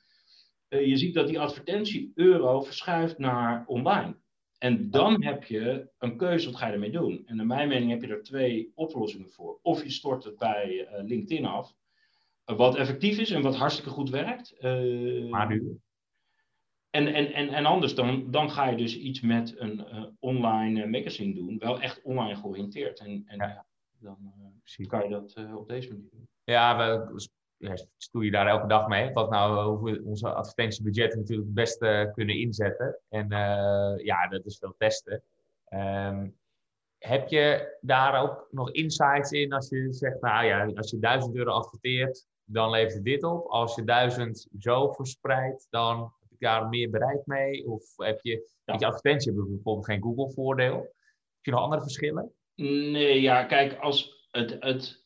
Uh, 0.69 0.85
je 0.85 0.97
ziet 0.97 1.13
dat 1.13 1.27
die 1.27 1.39
advertentie-euro 1.39 2.61
verschuift 2.61 3.17
naar 3.17 3.63
online. 3.67 4.15
En 4.57 4.89
dan 4.89 5.23
heb 5.23 5.43
je 5.43 5.89
een 5.97 6.17
keuze, 6.17 6.45
wat 6.45 6.55
ga 6.55 6.67
je 6.67 6.73
ermee 6.73 6.91
doen? 6.91 7.23
En 7.25 7.35
naar 7.35 7.45
mijn 7.45 7.67
mening 7.67 7.91
heb 7.91 8.01
je 8.01 8.07
er 8.07 8.23
twee 8.23 8.71
oplossingen 8.75 9.29
voor. 9.29 9.59
Of 9.61 9.83
je 9.83 9.89
stort 9.89 10.23
het 10.23 10.37
bij 10.37 10.87
uh, 10.91 11.03
LinkedIn 11.07 11.45
af, 11.45 11.73
uh, 12.45 12.57
wat 12.57 12.75
effectief 12.75 13.19
is 13.19 13.31
en 13.31 13.41
wat 13.41 13.55
hartstikke 13.55 13.89
goed 13.89 14.09
werkt. 14.09 14.61
maar 15.29 15.47
nu? 15.47 15.79
En, 16.91 17.07
en, 17.07 17.33
en, 17.33 17.49
en 17.49 17.65
anders 17.65 17.95
dan, 17.95 18.31
dan 18.31 18.51
ga 18.51 18.69
je 18.69 18.77
dus 18.77 18.97
iets 18.97 19.21
met 19.21 19.59
een 19.59 19.79
uh, 19.79 20.05
online 20.19 20.83
uh, 20.83 20.91
magazine 20.91 21.33
doen, 21.33 21.57
wel 21.57 21.81
echt 21.81 22.01
online 22.01 22.35
georiënteerd. 22.35 22.99
En, 22.99 23.23
en 23.25 23.37
ja. 23.37 23.65
dan 23.99 24.17
uh, 24.77 24.87
kan 24.87 25.03
je 25.03 25.09
dat 25.09 25.35
op 25.55 25.67
deze 25.67 25.87
manier 25.87 26.09
doen. 26.11 26.27
Ja, 26.43 26.77
we 26.77 27.29
ja, 27.57 27.75
stoeien 27.97 28.31
daar 28.31 28.47
elke 28.47 28.67
dag 28.67 28.87
mee. 28.87 29.13
Wat 29.13 29.29
nou 29.29 29.77
hoe 29.77 29.91
we 29.91 30.03
onze 30.03 30.33
advertentiebudgetten 30.33 31.19
natuurlijk 31.19 31.47
het 31.47 31.55
beste 31.55 32.11
kunnen 32.13 32.39
inzetten. 32.39 32.99
En 33.09 33.27
ja, 34.03 34.27
dat 34.27 34.45
is 34.45 34.57
veel 34.57 34.75
testen. 34.77 35.23
Um, 35.73 36.39
heb 36.97 37.27
je 37.27 37.77
daar 37.81 38.21
ook 38.21 38.47
nog 38.51 38.71
insights 38.71 39.31
in 39.31 39.53
als 39.53 39.69
je 39.69 39.93
zegt, 39.93 40.21
nou 40.21 40.45
ja, 40.45 40.65
als 40.75 40.91
je 40.91 40.99
1000 40.99 41.35
euro 41.35 41.51
adverteert, 41.51 42.27
dan 42.43 42.69
levert 42.69 42.93
het 42.93 43.03
dit 43.03 43.23
op. 43.23 43.47
Als 43.47 43.75
je 43.75 43.83
1000 43.83 44.47
zo 44.59 44.91
verspreidt, 44.91 45.67
dan 45.69 46.13
daar 46.41 46.69
meer 46.69 46.89
bereik 46.89 47.25
mee? 47.25 47.67
Of 47.67 47.83
heb 47.95 48.19
je, 48.21 48.49
ja. 48.65 48.75
je 48.77 48.85
advertentie 48.85 49.33
bijvoorbeeld 49.33 49.85
geen 49.85 50.01
Google-voordeel? 50.01 50.77
Heb 50.77 51.45
je 51.45 51.51
nog 51.51 51.59
andere 51.59 51.81
verschillen? 51.81 52.33
Nee, 52.55 53.21
ja, 53.21 53.43
kijk, 53.43 53.79
als 53.79 54.27
het, 54.31 54.57
het, 54.59 55.05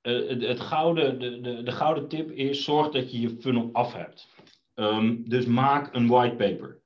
het, 0.00 0.28
het, 0.28 0.42
het 0.42 0.60
gouden, 0.60 1.20
de, 1.20 1.40
de, 1.40 1.62
de 1.62 1.72
gouden 1.72 2.08
tip 2.08 2.30
is: 2.30 2.64
zorg 2.64 2.90
dat 2.90 3.12
je 3.12 3.20
je 3.20 3.36
funnel 3.40 3.68
af 3.72 3.92
hebt. 3.92 4.28
Um, 4.74 5.28
dus 5.28 5.46
maak 5.46 5.94
een 5.94 6.08
whitepaper. 6.08 6.82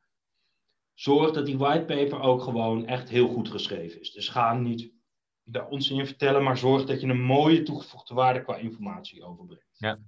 Zorg 0.94 1.32
dat 1.32 1.46
die 1.46 1.59
whitepaper 1.59 2.20
ook 2.20 2.42
gewoon 2.42 2.87
echt 2.87 3.09
heel 3.09 3.28
goed 3.28 3.48
geschreven 3.48 4.00
is. 4.00 4.12
Dus 4.12 4.28
ga 4.28 4.54
niet 4.54 4.94
daar 5.42 5.68
ons 5.68 5.90
in 5.90 6.06
vertellen, 6.06 6.42
maar 6.42 6.59
zorg 6.59 6.85
dat 6.85 7.00
je 7.00 7.06
een 7.06 7.22
mooie 7.22 7.62
toegevoegde 7.62 8.14
waarde 8.14 8.42
qua 8.42 8.56
informatie 8.56 9.24
overbrengt. 9.24 9.78
Ja. 9.78 9.98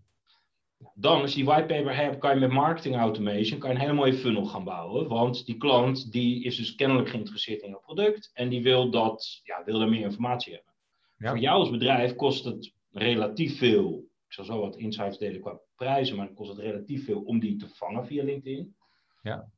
Dan, 0.95 1.21
als 1.21 1.31
je 1.31 1.37
die 1.37 1.45
whitepaper 1.45 1.97
hebt, 1.97 2.19
kan 2.19 2.35
je 2.35 2.41
met 2.41 2.51
marketing 2.51 2.97
automation 2.97 3.59
kan 3.59 3.71
je 3.71 3.75
een 3.75 3.81
hele 3.81 3.93
mooie 3.93 4.15
funnel 4.15 4.45
gaan 4.45 4.65
bouwen. 4.65 5.09
Want 5.09 5.47
die 5.47 5.57
klant 5.57 6.13
die 6.13 6.45
is 6.45 6.57
dus 6.57 6.75
kennelijk 6.75 7.09
geïnteresseerd 7.09 7.63
in 7.63 7.69
jouw 7.69 7.81
product 7.81 8.31
en 8.35 8.49
die 8.49 8.63
wil, 8.63 8.91
dat, 8.91 9.41
ja, 9.43 9.65
wil 9.65 9.81
er 9.81 9.89
meer 9.89 10.05
informatie 10.05 10.55
hebben. 10.55 10.73
Voor 11.19 11.39
jou 11.39 11.59
als 11.59 11.71
bedrijf 11.71 12.15
kost 12.15 12.45
het 12.45 12.73
relatief 12.91 13.59
veel. 13.59 14.07
Ik 14.27 14.33
zal 14.33 14.45
zo 14.45 14.61
wat 14.61 14.77
insights 14.77 15.19
delen 15.19 15.41
qua 15.41 15.61
prijzen, 15.77 16.17
maar 16.17 16.27
het 16.27 16.35
kost 16.35 16.51
het 16.51 16.59
relatief 16.59 17.05
veel 17.05 17.21
om 17.21 17.41
die 17.41 17.57
te 17.57 17.69
vangen 17.69 18.07
via 18.07 18.25
LinkedIn. 18.25 18.77
Ja. 19.23 19.51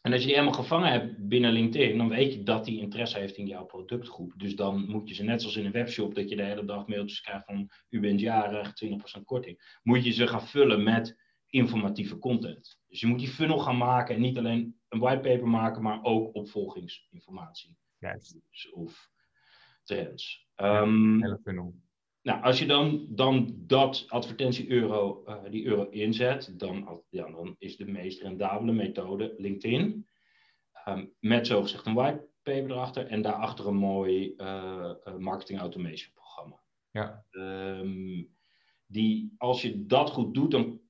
En 0.00 0.12
als 0.12 0.20
je 0.20 0.26
die 0.26 0.36
helemaal 0.36 0.60
gevangen 0.60 0.90
hebt 0.90 1.28
binnen 1.28 1.52
LinkedIn, 1.52 1.98
dan 1.98 2.08
weet 2.08 2.32
je 2.32 2.42
dat 2.42 2.64
die 2.64 2.80
interesse 2.80 3.18
heeft 3.18 3.36
in 3.36 3.46
jouw 3.46 3.64
productgroep. 3.64 4.32
Dus 4.36 4.56
dan 4.56 4.88
moet 4.88 5.08
je 5.08 5.14
ze, 5.14 5.22
net 5.22 5.40
zoals 5.40 5.56
in 5.56 5.64
een 5.64 5.72
webshop, 5.72 6.14
dat 6.14 6.28
je 6.28 6.36
de 6.36 6.42
hele 6.42 6.64
dag 6.64 6.86
mailtjes 6.86 7.20
krijgt 7.20 7.44
van 7.44 7.70
u 7.88 8.00
bent 8.00 8.20
jarig, 8.20 8.72
20% 9.18 9.24
korting. 9.24 9.78
Moet 9.82 10.04
je 10.04 10.10
ze 10.10 10.26
gaan 10.26 10.46
vullen 10.46 10.82
met 10.82 11.18
informatieve 11.46 12.18
content. 12.18 12.80
Dus 12.88 13.00
je 13.00 13.06
moet 13.06 13.18
die 13.18 13.28
funnel 13.28 13.58
gaan 13.58 13.76
maken 13.76 14.14
en 14.14 14.20
niet 14.20 14.38
alleen 14.38 14.80
een 14.88 14.98
whitepaper 14.98 15.48
maken, 15.48 15.82
maar 15.82 16.02
ook 16.02 16.34
opvolgingsinformatie. 16.34 17.76
Juist. 17.98 18.36
Of 18.72 19.10
trends. 19.82 20.48
Um, 20.56 21.22
hele 21.22 21.40
funnel. 21.42 21.74
Nou, 22.22 22.42
als 22.42 22.58
je 22.58 22.66
dan, 22.66 23.06
dan 23.08 23.54
dat 23.56 24.04
advertentie-euro, 24.08 25.24
uh, 25.26 25.36
die 25.50 25.64
euro 25.64 25.88
inzet, 25.88 26.58
dan, 26.58 27.02
ja, 27.08 27.30
dan 27.30 27.56
is 27.58 27.76
de 27.76 27.86
meest 27.86 28.22
rendabele 28.22 28.72
methode 28.72 29.34
LinkedIn. 29.38 30.06
Um, 30.88 31.12
met 31.18 31.46
zogezegd 31.46 31.86
een 31.86 31.94
whitepaper 31.94 32.70
erachter 32.70 33.06
en 33.06 33.22
daarachter 33.22 33.66
een 33.66 33.76
mooi 33.76 34.34
uh, 34.36 34.92
marketing 35.18 35.60
automation 35.60 36.12
programma. 36.14 36.62
Ja. 36.90 37.24
Um, 37.30 38.28
die, 38.86 39.34
als 39.38 39.62
je 39.62 39.86
dat 39.86 40.10
goed 40.10 40.34
doet, 40.34 40.50
dan 40.50 40.80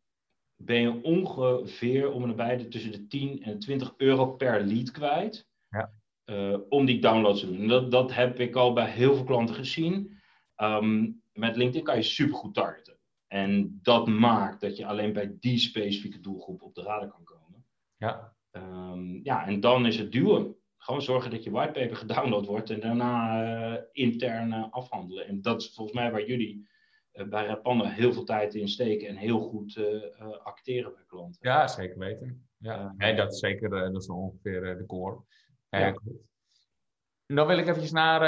ben 0.57 0.81
je 0.81 1.03
ongeveer 1.03 2.13
om 2.13 2.23
en 2.23 2.29
nabij 2.29 2.65
tussen 2.65 2.93
de 2.93 3.07
10 3.07 3.43
en 3.43 3.59
20 3.59 3.95
euro 3.97 4.27
per 4.27 4.61
lead 4.61 4.91
kwijt. 4.91 5.49
Ja. 5.69 5.93
Uh, 6.25 6.59
om 6.69 6.85
die 6.85 7.01
downloads 7.01 7.41
te 7.41 7.47
doen. 7.47 7.61
En 7.61 7.69
dat, 7.69 7.91
dat 7.91 8.15
heb 8.15 8.41
ik 8.41 8.57
al 8.57 8.73
bij 8.73 8.91
heel 8.91 9.15
veel 9.15 9.25
klanten 9.25 9.55
gezien. 9.55 10.19
Um, 10.57 11.20
met 11.33 11.57
LinkedIn 11.57 11.85
kan 11.85 11.97
je 11.97 12.03
supergoed 12.03 12.55
targeten. 12.55 12.99
En 13.27 13.79
dat 13.83 14.07
maakt 14.07 14.61
dat 14.61 14.77
je 14.77 14.87
alleen 14.87 15.13
bij 15.13 15.37
die 15.41 15.59
specifieke 15.59 16.21
doelgroep 16.21 16.63
op 16.63 16.75
de 16.75 16.83
radar 16.83 17.09
kan 17.09 17.25
komen. 17.25 17.67
Ja. 17.97 18.35
Um, 18.51 19.21
ja, 19.23 19.47
en 19.47 19.61
dan 19.61 19.87
is 19.87 19.99
het 19.99 20.13
duwen. 20.13 20.57
gewoon 20.77 21.03
zorgen 21.03 21.31
dat 21.31 21.45
je 21.45 21.51
whitepaper 21.51 21.97
gedownload 21.97 22.47
wordt 22.47 22.71
en 22.71 22.81
daarna 22.81 23.87
intern 23.93 24.71
afhandelen. 24.71 25.27
En 25.27 25.43
dat 25.43 25.61
is 25.61 25.75
volgens 25.75 25.97
mij 25.97 26.11
waar 26.11 26.27
jullie 26.27 26.69
bij 27.13 27.47
Rapanda 27.47 27.85
heel 27.85 28.13
veel 28.13 28.25
tijd 28.25 28.55
in 28.55 28.69
steken 28.69 29.09
en 29.09 29.17
heel 29.17 29.41
goed 29.41 29.81
acteren 30.43 30.95
bij 30.95 31.05
klanten. 31.07 31.39
Ja, 31.51 31.67
zeker 31.69 31.99
weten. 31.99 32.49
Ja, 32.57 32.95
nee, 32.97 33.15
dat 33.15 33.33
is 33.33 33.39
zeker 33.39 33.71
dat 33.71 33.97
is 33.97 34.09
ongeveer 34.09 34.77
de 34.77 34.87
core. 34.87 35.21
Ja. 35.69 36.01
Dan 37.27 37.47
wil 37.47 37.59
ik 37.59 37.67
eventjes 37.67 37.93
naar 37.93 38.21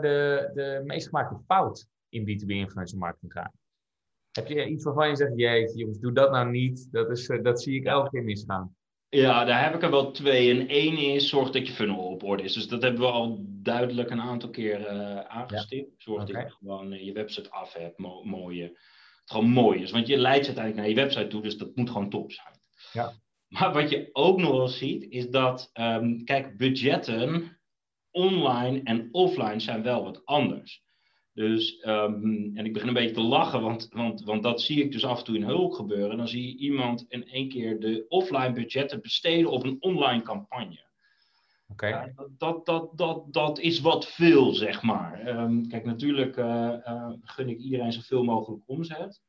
de, 0.00 0.50
de 0.54 0.82
meest 0.84 1.06
gemaakte 1.06 1.38
fout 1.46 1.88
in 2.08 2.22
B2B 2.22 2.46
influencer 2.46 2.98
marketing 2.98 3.32
gaan. 3.32 3.52
Heb 4.30 4.48
je 4.48 4.66
iets 4.66 4.84
waarvan 4.84 5.08
je 5.08 5.16
zegt, 5.16 5.32
jeetje 5.36 5.78
jongens, 5.78 5.98
doe 5.98 6.12
dat 6.12 6.30
nou 6.30 6.50
niet. 6.50 6.88
Dat, 6.90 7.10
is, 7.10 7.28
eh, 7.28 7.42
dat 7.42 7.62
zie 7.62 7.74
ik 7.74 7.84
elke 7.84 8.10
keer 8.10 8.24
misgaan. 8.24 8.76
Ja, 9.08 9.44
daar 9.44 9.64
heb 9.64 9.74
ik 9.74 9.82
er 9.82 9.90
wel 9.90 10.10
twee. 10.10 10.50
En 10.50 10.68
één 10.68 10.98
is, 10.98 11.28
zorg 11.28 11.50
dat 11.50 11.66
je 11.66 11.72
funnel 11.72 11.98
op 11.98 12.22
orde 12.22 12.42
is. 12.42 12.52
Dus 12.52 12.68
dat 12.68 12.82
hebben 12.82 13.00
we 13.00 13.06
al 13.06 13.38
duidelijk 13.42 14.10
een 14.10 14.20
aantal 14.20 14.50
keer 14.50 14.80
uh, 14.80 15.18
aangestipt. 15.18 16.02
Zorg 16.02 16.24
dat 16.24 16.42
je 16.42 16.50
gewoon 16.50 16.92
uh, 16.92 17.04
je 17.04 17.12
website 17.12 17.50
af 17.50 17.72
hebt, 17.72 17.98
mo 17.98 18.24
mooie. 18.24 18.62
Het 18.62 19.30
gewoon 19.30 19.50
mooi 19.50 19.82
is. 19.82 19.90
Want 19.90 20.06
je 20.06 20.16
leidt 20.16 20.46
uiteindelijk 20.46 20.76
naar 20.76 20.94
je 20.94 21.02
website 21.02 21.26
toe, 21.26 21.42
dus 21.42 21.56
dat 21.56 21.76
moet 21.76 21.90
gewoon 21.90 22.10
top 22.10 22.32
zijn. 22.32 22.60
Ja. 22.92 23.12
Maar 23.48 23.72
wat 23.72 23.90
je 23.90 24.08
ook 24.12 24.38
nog 24.38 24.50
wel 24.50 24.68
ziet, 24.68 25.06
is 25.08 25.30
dat, 25.30 25.70
um, 25.74 26.24
kijk, 26.24 26.56
budgetten 26.56 27.58
online 28.10 28.80
en 28.82 29.08
offline 29.12 29.60
zijn 29.60 29.82
wel 29.82 30.04
wat 30.04 30.24
anders. 30.24 30.82
Dus, 31.38 31.82
um, 31.86 32.50
en 32.54 32.64
ik 32.64 32.72
begin 32.72 32.88
een 32.88 32.94
beetje 32.94 33.14
te 33.14 33.20
lachen, 33.20 33.62
want, 33.62 33.88
want, 33.92 34.24
want 34.24 34.42
dat 34.42 34.60
zie 34.60 34.82
ik 34.82 34.92
dus 34.92 35.04
af 35.04 35.18
en 35.18 35.24
toe 35.24 35.36
in 35.36 35.42
hulp 35.42 35.72
gebeuren. 35.72 36.16
Dan 36.16 36.28
zie 36.28 36.46
je 36.46 36.56
iemand 36.56 37.04
in 37.08 37.28
één 37.28 37.48
keer 37.48 37.80
de 37.80 38.04
offline 38.08 38.52
budgetten 38.52 39.00
besteden 39.00 39.50
op 39.50 39.64
een 39.64 39.76
online 39.80 40.22
campagne. 40.22 40.80
Oké. 41.68 41.86
Okay. 41.86 42.14
dat, 42.38 42.66
dat, 42.66 42.98
dat, 42.98 43.32
dat 43.32 43.58
is 43.58 43.80
wat 43.80 44.06
veel, 44.06 44.52
zeg 44.52 44.82
maar. 44.82 45.38
Um, 45.38 45.68
kijk, 45.68 45.84
natuurlijk 45.84 46.36
uh, 46.36 46.74
uh, 46.86 47.12
gun 47.22 47.48
ik 47.48 47.58
iedereen 47.58 47.92
zoveel 47.92 48.24
mogelijk 48.24 48.62
omzet. 48.66 49.22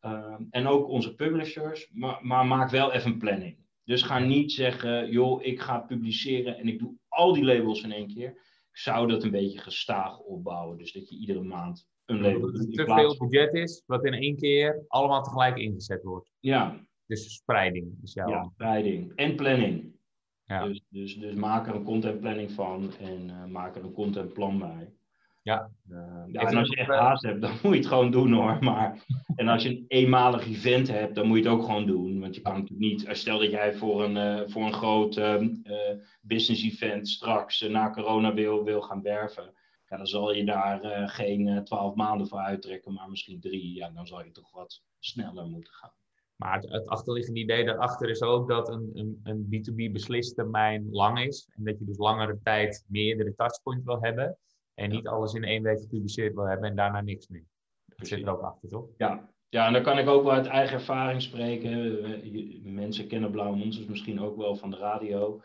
Um, 0.00 0.46
en 0.50 0.66
ook 0.66 0.88
onze 0.88 1.14
publishers, 1.14 1.88
maar, 1.92 2.18
maar 2.22 2.46
maak 2.46 2.70
wel 2.70 2.92
even 2.92 3.10
een 3.10 3.18
planning. 3.18 3.56
Dus 3.84 4.02
ga 4.02 4.18
niet 4.18 4.52
zeggen, 4.52 5.10
joh, 5.10 5.44
ik 5.44 5.60
ga 5.60 5.78
publiceren 5.78 6.58
en 6.58 6.68
ik 6.68 6.78
doe 6.78 6.94
al 7.08 7.32
die 7.32 7.44
labels 7.44 7.82
in 7.82 7.92
één 7.92 8.14
keer 8.14 8.36
zou 8.72 9.08
dat 9.08 9.22
een 9.22 9.30
beetje 9.30 9.58
gestaag 9.58 10.18
opbouwen. 10.18 10.78
Dus 10.78 10.92
dat 10.92 11.08
je 11.08 11.16
iedere 11.16 11.42
maand 11.42 11.88
een 12.04 12.20
label 12.20 12.52
doet. 12.52 12.76
Dat 12.76 12.86
te 12.86 12.94
veel 12.94 13.16
budget 13.16 13.54
is, 13.54 13.82
wat 13.86 14.04
in 14.04 14.12
één 14.12 14.36
keer 14.36 14.84
allemaal 14.88 15.22
tegelijk 15.22 15.56
ingezet 15.56 16.02
wordt. 16.02 16.32
Ja. 16.40 16.86
Dus 17.06 17.34
spreiding 17.34 17.98
is 18.02 18.12
jouw... 18.12 18.28
Ja, 18.28 18.50
spreiding. 18.54 19.12
En 19.14 19.36
planning. 19.36 19.92
Ja. 20.44 20.66
Dus, 20.66 20.82
dus, 20.88 21.18
dus 21.18 21.34
maak 21.34 21.66
er 21.66 21.74
een 21.74 21.84
contentplanning 21.84 22.50
van 22.50 22.92
en 23.00 23.28
uh, 23.28 23.44
maak 23.44 23.76
er 23.76 23.84
een 23.84 23.92
contentplan 23.92 24.58
bij. 24.58 24.92
Ja. 25.42 25.70
Uh, 25.90 26.22
ja 26.26 26.40
en 26.40 26.56
als 26.56 26.68
je 26.68 26.76
echt 26.76 26.88
haast 26.88 27.22
hebt, 27.22 27.40
dan 27.40 27.50
moet 27.62 27.72
je 27.72 27.78
het 27.78 27.86
gewoon 27.86 28.10
doen 28.10 28.32
hoor. 28.32 28.58
Maar, 28.60 29.04
en 29.36 29.48
als 29.48 29.62
je 29.62 29.68
een 29.68 29.84
eenmalig 29.88 30.46
event 30.46 30.88
hebt, 30.88 31.14
dan 31.14 31.26
moet 31.26 31.38
je 31.38 31.42
het 31.42 31.52
ook 31.52 31.64
gewoon 31.64 31.86
doen. 31.86 32.20
Want 32.20 32.34
je 32.34 32.40
kan 32.40 32.52
natuurlijk 32.52 32.80
niet, 32.80 33.04
eh, 33.04 33.14
stel 33.14 33.38
dat 33.38 33.50
jij 33.50 33.74
voor 33.74 34.04
een, 34.04 34.16
uh, 34.16 34.48
voor 34.48 34.62
een 34.62 34.72
groot 34.72 35.16
uh, 35.16 35.42
business 36.20 36.64
event 36.64 37.08
straks 37.08 37.60
na 37.60 37.90
corona 37.90 38.34
wil, 38.34 38.64
wil 38.64 38.80
gaan 38.80 39.02
werven. 39.02 39.54
Ja, 39.88 39.96
dan 39.96 40.06
zal 40.06 40.34
je 40.34 40.44
daar 40.44 41.08
geen 41.08 41.64
twaalf 41.64 41.94
maanden 41.94 42.28
voor 42.28 42.38
uittrekken, 42.38 42.92
maar 42.92 43.08
misschien 43.08 43.40
drie. 43.40 43.74
Ja, 43.74 43.90
dan 43.90 44.06
zal 44.06 44.24
je 44.24 44.30
toch 44.30 44.52
wat 44.52 44.82
sneller 44.98 45.46
moeten 45.46 45.72
gaan. 45.72 45.92
Maar 46.36 46.54
het, 46.54 46.70
het 46.70 46.88
achterliggende 46.88 47.40
idee 47.40 47.64
daarachter 47.64 48.10
is 48.10 48.22
ook 48.22 48.48
dat 48.48 48.68
een, 48.68 48.90
een, 48.94 49.20
een 49.22 49.44
B2B 49.44 49.92
beslistermijn 49.92 50.88
lang 50.90 51.20
is. 51.20 51.48
En 51.56 51.64
dat 51.64 51.78
je 51.78 51.84
dus 51.84 51.96
langere 51.96 52.38
tijd 52.42 52.84
meerdere 52.88 53.34
touchpoints 53.34 53.84
wil 53.84 54.02
hebben. 54.02 54.38
En 54.74 54.90
niet 54.90 55.06
alles 55.06 55.34
in 55.34 55.44
één 55.44 55.62
week 55.62 55.80
gepubliceerd 55.80 56.34
wil 56.34 56.48
hebben 56.48 56.68
en 56.70 56.76
daarna 56.76 57.00
niks 57.00 57.28
meer. 57.28 57.46
Dat 57.96 58.06
zit 58.06 58.22
er 58.22 58.30
ook 58.30 58.42
achter, 58.42 58.68
toch? 58.68 58.86
Ja. 58.96 59.28
ja, 59.48 59.66
en 59.66 59.72
dan 59.72 59.82
kan 59.82 59.98
ik 59.98 60.08
ook 60.08 60.22
wel 60.22 60.32
uit 60.32 60.46
eigen 60.46 60.74
ervaring 60.74 61.22
spreken. 61.22 62.74
Mensen 62.74 63.08
kennen 63.08 63.30
Blauwe 63.30 63.56
Monsters 63.56 63.86
misschien 63.86 64.20
ook 64.20 64.36
wel 64.36 64.56
van 64.56 64.70
de 64.70 64.76
radio. 64.76 65.42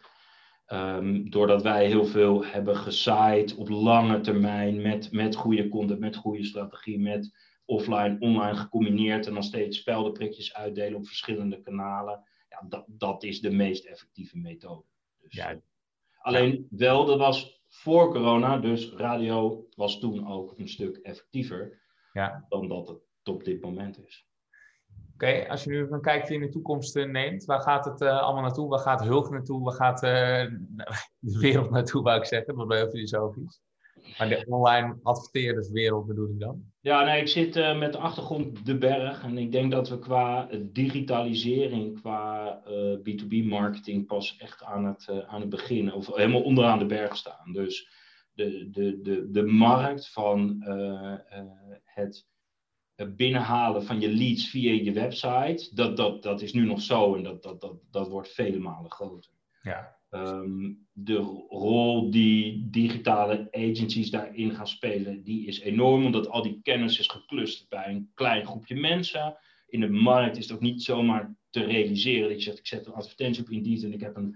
Um, 0.73 1.29
doordat 1.29 1.61
wij 1.61 1.85
heel 1.87 2.05
veel 2.05 2.45
hebben 2.45 2.75
gezaaid 2.75 3.55
op 3.55 3.69
lange 3.69 4.19
termijn 4.19 4.81
met, 4.81 5.11
met 5.11 5.35
goede 5.35 5.69
content, 5.69 5.99
met 5.99 6.15
goede 6.15 6.43
strategie, 6.43 6.99
met 6.99 7.31
offline, 7.65 8.17
online 8.19 8.55
gecombineerd 8.55 9.27
en 9.27 9.33
dan 9.33 9.43
steeds 9.43 9.77
speldenprikjes 9.77 10.53
uitdelen 10.53 10.97
op 10.97 11.07
verschillende 11.07 11.61
kanalen. 11.61 12.23
Ja, 12.49 12.65
dat, 12.69 12.85
dat 12.87 13.23
is 13.23 13.41
de 13.41 13.51
meest 13.51 13.85
effectieve 13.85 14.37
methode. 14.37 14.85
Dus, 15.17 15.33
ja. 15.33 15.59
Alleen 16.17 16.67
wel, 16.69 17.05
dat 17.05 17.17
was 17.17 17.56
voor 17.77 18.11
corona, 18.11 18.57
dus 18.57 18.93
radio 18.93 19.67
was 19.75 19.99
toen 19.99 20.27
ook 20.27 20.53
een 20.57 20.69
stuk 20.69 20.97
effectiever 20.97 21.81
ja. 22.13 22.45
dan 22.49 22.67
dat 22.67 22.87
het 22.87 22.99
op 23.23 23.43
dit 23.43 23.61
moment 23.61 24.05
is. 24.05 24.27
Oké, 25.13 25.47
als 25.49 25.63
je 25.63 25.69
nu 25.69 25.87
een 25.91 26.01
kijkje 26.01 26.33
in 26.33 26.39
de 26.39 26.49
toekomst 26.49 26.95
uh, 26.95 27.05
neemt, 27.11 27.45
waar 27.45 27.61
gaat 27.61 27.85
het 27.85 28.01
uh, 28.01 28.21
allemaal 28.21 28.41
naartoe? 28.41 28.69
Waar 28.69 28.79
gaat 28.79 29.03
hulp 29.03 29.29
naartoe? 29.29 29.63
Waar 29.63 29.73
gaat 29.73 30.03
uh, 30.03 30.09
de 31.19 31.39
wereld 31.39 31.69
naartoe, 31.69 32.01
wou 32.01 32.19
ik 32.19 32.25
zeggen? 32.25 32.55
Wordt 32.55 32.73
heel 32.73 32.89
filosofisch. 32.89 33.61
Maar 34.17 34.29
de 34.29 34.45
online 34.47 34.99
adverteerderswereld 35.03 36.07
bedoel 36.07 36.29
ik 36.29 36.39
dan? 36.39 36.63
Ja, 36.81 37.03
nee, 37.03 37.21
ik 37.21 37.27
zit 37.27 37.55
uh, 37.55 37.77
met 37.77 37.91
de 37.91 37.97
achtergrond 37.97 38.65
de 38.65 38.77
berg. 38.77 39.23
En 39.23 39.37
ik 39.37 39.51
denk 39.51 39.71
dat 39.71 39.89
we 39.89 39.99
qua 39.99 40.49
digitalisering, 40.71 41.99
qua 41.99 42.61
uh, 42.67 42.97
B2B 42.97 43.47
marketing 43.47 44.05
pas 44.05 44.37
echt 44.37 44.63
aan 44.63 44.85
het, 44.85 45.07
uh, 45.09 45.17
aan 45.27 45.41
het 45.41 45.49
begin, 45.49 45.93
of 45.93 46.15
helemaal 46.15 46.43
onderaan 46.43 46.79
de 46.79 46.85
berg 46.85 47.15
staan. 47.15 47.51
Dus 47.51 47.89
de, 48.33 48.69
de, 48.69 49.01
de, 49.01 49.31
de 49.31 49.43
markt 49.43 50.09
van 50.09 50.63
het 52.95 53.15
binnenhalen 53.15 53.83
van 53.83 53.99
je 53.99 54.09
leads 54.09 54.49
via 54.49 54.71
je 54.71 54.91
website, 54.91 55.75
dat, 55.75 55.97
dat, 55.97 56.23
dat 56.23 56.41
is 56.41 56.53
nu 56.53 56.65
nog 56.65 56.81
zo 56.81 57.15
en 57.15 57.23
dat, 57.23 57.43
dat, 57.43 57.61
dat, 57.61 57.75
dat 57.91 58.07
wordt 58.07 58.29
vele 58.29 58.59
malen 58.59 58.91
groter. 58.91 59.31
Ja. 59.61 59.96
Um, 60.09 60.87
de 60.91 61.15
rol 61.49 62.11
die 62.11 62.67
digitale 62.69 63.47
agencies 63.51 64.09
daarin 64.09 64.51
gaan 64.51 64.67
spelen, 64.67 65.23
die 65.23 65.47
is 65.47 65.59
enorm, 65.59 66.05
omdat 66.05 66.29
al 66.29 66.41
die 66.41 66.59
kennis 66.63 66.99
is 66.99 67.07
geclusterd 67.07 67.69
bij 67.69 67.87
een 67.87 68.11
klein 68.13 68.45
groepje 68.45 68.75
mensen. 68.75 69.37
In 69.67 69.79
de 69.79 69.89
markt 69.89 70.37
is 70.37 70.43
het 70.43 70.55
ook 70.55 70.61
niet 70.61 70.83
zomaar 70.83 71.35
te 71.49 71.63
realiseren 71.63 72.29
dat 72.29 72.37
je 72.37 72.43
zegt, 72.43 72.57
ik 72.57 72.67
zet 72.67 72.85
een 72.85 72.93
advertentie 72.93 73.43
op 73.43 73.49
Indeed 73.49 73.83
en 73.83 73.93
ik 73.93 74.01
heb 74.01 74.15
een 74.15 74.35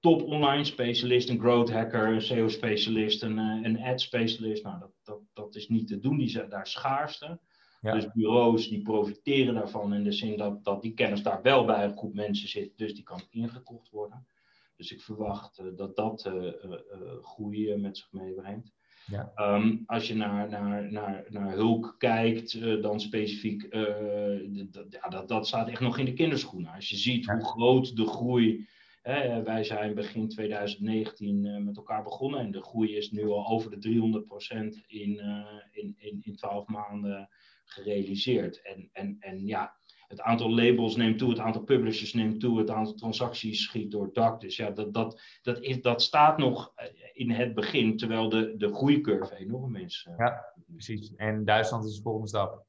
top 0.00 0.22
online 0.22 0.64
specialist, 0.64 1.28
een 1.28 1.40
growth 1.40 1.70
hacker, 1.70 2.08
een 2.08 2.22
SEO 2.22 2.48
specialist, 2.48 3.22
een, 3.22 3.38
eh, 3.38 3.58
een 3.62 3.82
ad 3.82 4.00
specialist. 4.00 4.62
Nou, 4.62 4.78
dat, 4.78 4.92
dat, 5.02 5.20
dat 5.32 5.54
is 5.54 5.68
niet 5.68 5.88
te 5.88 5.98
doen, 5.98 6.18
die 6.18 6.28
zijn 6.28 6.48
daar 6.48 6.66
schaarste. 6.66 7.40
Ja. 7.80 7.92
Dus 7.92 8.12
bureaus 8.12 8.68
die 8.68 8.82
profiteren 8.82 9.54
daarvan 9.54 9.94
in 9.94 10.04
de 10.04 10.12
zin 10.12 10.36
dat, 10.36 10.64
dat 10.64 10.82
die 10.82 10.94
kennis 10.94 11.22
daar 11.22 11.42
wel 11.42 11.64
bij 11.64 11.84
een 11.84 11.96
groep 11.96 12.14
mensen 12.14 12.48
zit, 12.48 12.72
dus 12.76 12.94
die 12.94 13.02
kan 13.02 13.20
ingekocht 13.30 13.90
worden. 13.90 14.26
Dus 14.80 14.92
ik 14.92 15.00
verwacht 15.00 15.58
uh, 15.58 15.66
dat 15.76 15.96
dat 15.96 16.24
uh, 16.26 16.34
uh, 16.34 16.52
groei 17.22 17.76
met 17.76 17.96
zich 17.96 18.12
meebrengt. 18.12 18.72
Ja. 19.06 19.32
Um, 19.36 19.82
als 19.86 20.08
je 20.08 20.14
naar, 20.14 20.48
naar, 20.48 20.92
naar, 20.92 21.24
naar 21.28 21.52
hulk 21.52 21.94
kijkt, 21.98 22.60
dan 22.82 23.00
specifiek, 23.00 23.66
ja, 24.90 25.08
dat, 25.08 25.28
dat 25.28 25.46
staat 25.46 25.68
echt 25.68 25.80
nog 25.80 25.98
in 25.98 26.04
de 26.04 26.12
kinderschoenen. 26.12 26.72
Als 26.72 26.88
je 26.88 26.96
ziet 26.96 27.24
ja. 27.24 27.34
hoe 27.34 27.44
groot 27.44 27.96
de 27.96 28.06
groei 28.06 28.68
Hè, 29.02 29.42
wij 29.42 29.64
zijn 29.64 29.94
begin 29.94 30.28
2019 30.28 31.44
uh, 31.44 31.56
met 31.56 31.76
elkaar 31.76 32.02
begonnen 32.02 32.40
en 32.40 32.50
de 32.50 32.62
groei 32.62 32.96
is 32.96 33.10
nu 33.10 33.28
al 33.28 33.46
over 33.46 33.70
de 33.70 33.88
300% 33.88 34.86
in, 34.86 35.20
in, 35.70 35.94
in, 35.98 36.20
in 36.22 36.36
12 36.36 36.66
maanden 36.66 37.28
gerealiseerd. 37.64 38.62
En, 38.62 38.88
en, 38.92 39.16
en 39.20 39.46
ja, 39.46 39.79
het 40.10 40.20
aantal 40.20 40.54
labels 40.54 40.96
neemt 40.96 41.18
toe, 41.18 41.30
het 41.30 41.38
aantal 41.38 41.62
publishers 41.62 42.12
neemt 42.12 42.40
toe, 42.40 42.58
het 42.58 42.70
aantal 42.70 42.94
transacties 42.94 43.62
schiet 43.62 43.90
door 43.90 44.04
het 44.04 44.14
dak. 44.14 44.40
Dus 44.40 44.56
ja, 44.56 44.70
dat, 44.70 44.94
dat, 44.94 45.20
dat, 45.42 45.60
is, 45.60 45.82
dat 45.82 46.02
staat 46.02 46.38
nog 46.38 46.72
eh, 46.74 46.86
in 47.12 47.30
het 47.30 47.54
begin, 47.54 47.96
terwijl 47.96 48.28
de, 48.28 48.54
de 48.56 48.74
groeicurve 48.74 49.36
enorm 49.36 49.76
is. 49.76 50.06
Eh. 50.10 50.14
Ja, 50.18 50.54
precies. 50.66 51.14
En 51.16 51.44
Duitsland 51.44 51.84
is 51.84 51.96
de 51.96 52.02
volgende 52.02 52.28
stap. 52.28 52.64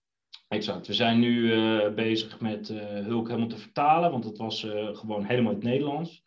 Exact. 0.47 0.87
We 0.87 0.93
zijn 0.93 1.19
nu 1.19 1.53
uh, 1.53 1.93
bezig 1.93 2.39
met 2.39 2.69
uh, 2.69 2.81
Hulk 2.83 3.27
helemaal 3.27 3.47
te 3.47 3.57
vertalen, 3.57 4.11
want 4.11 4.23
het 4.23 4.37
was 4.37 4.63
uh, 4.63 4.95
gewoon 4.95 5.23
helemaal 5.23 5.51
in 5.51 5.57
het 5.57 5.67
Nederlands 5.67 6.20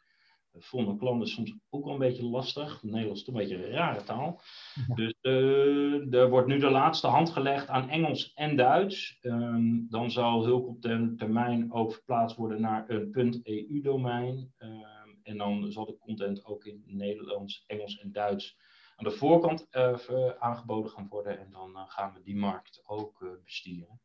vonden 0.58 0.98
klanten 0.98 1.28
soms 1.28 1.54
ook 1.70 1.84
wel 1.84 1.92
een 1.92 1.98
beetje 1.98 2.24
lastig. 2.24 2.82
Nederlands 2.82 3.20
is 3.20 3.26
een 3.26 3.34
beetje 3.34 3.66
een 3.66 3.72
rare 3.72 4.02
taal. 4.02 4.40
Ja. 4.86 4.94
Dus 4.94 5.14
uh, 5.22 6.14
er 6.14 6.30
wordt 6.30 6.48
nu 6.48 6.58
de 6.58 6.70
laatste 6.70 7.06
hand 7.06 7.30
gelegd 7.30 7.68
aan 7.68 7.88
Engels 7.88 8.32
en 8.34 8.56
Duits. 8.56 9.18
Um, 9.22 9.86
dan 9.90 10.10
zal 10.10 10.44
hulp 10.44 10.66
op 10.66 10.82
den 10.82 11.16
termijn 11.16 11.72
ook 11.72 11.92
verplaatst 11.92 12.36
worden 12.36 12.60
naar 12.60 12.84
een 12.90 13.40
.eu-domein. 13.42 14.52
Um, 14.58 15.20
en 15.22 15.36
dan 15.36 15.72
zal 15.72 15.86
de 15.86 15.98
content 15.98 16.44
ook 16.44 16.64
in 16.64 16.82
Nederlands, 16.86 17.64
Engels 17.66 17.98
en 17.98 18.12
Duits 18.12 18.56
aan 18.96 19.04
de 19.04 19.16
voorkant 19.16 19.66
uh, 19.70 20.28
aangeboden 20.38 20.90
gaan 20.90 21.08
worden. 21.08 21.38
En 21.38 21.50
dan 21.50 21.70
uh, 21.70 21.82
gaan 21.86 22.12
we 22.14 22.22
die 22.22 22.36
markt 22.36 22.82
ook 22.84 23.40
bestieren. 23.44 24.00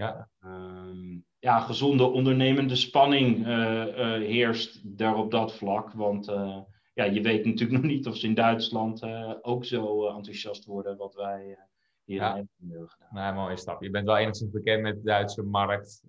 Ja. 0.00 0.28
Um, 0.44 1.24
ja, 1.38 1.60
gezonde 1.60 2.04
ondernemende 2.04 2.76
spanning 2.76 3.46
uh, 3.46 3.86
uh, 3.86 4.12
heerst 4.12 4.98
daar 4.98 5.16
op 5.16 5.30
dat 5.30 5.54
vlak. 5.54 5.92
Want 5.92 6.28
uh, 6.28 6.58
ja, 6.94 7.04
je 7.04 7.20
weet 7.20 7.44
natuurlijk 7.44 7.72
nog 7.82 7.90
niet 7.90 8.06
of 8.06 8.16
ze 8.16 8.26
in 8.26 8.34
Duitsland 8.34 9.02
ook 9.42 9.64
zo 9.64 10.06
enthousiast 10.06 10.64
worden 10.64 10.96
wat 10.96 11.14
wij 11.14 11.58
hier 12.04 12.20
ja. 12.20 12.34
hebben 12.34 12.88
gedaan. 12.88 13.08
Nou, 13.10 13.34
mooie 13.34 13.56
stap. 13.56 13.82
Je 13.82 13.90
bent 13.90 14.06
wel 14.06 14.16
enigszins 14.16 14.50
bekend 14.50 14.82
met 14.82 14.94
de 14.94 15.02
Duitse 15.02 15.42
markt 15.42 16.02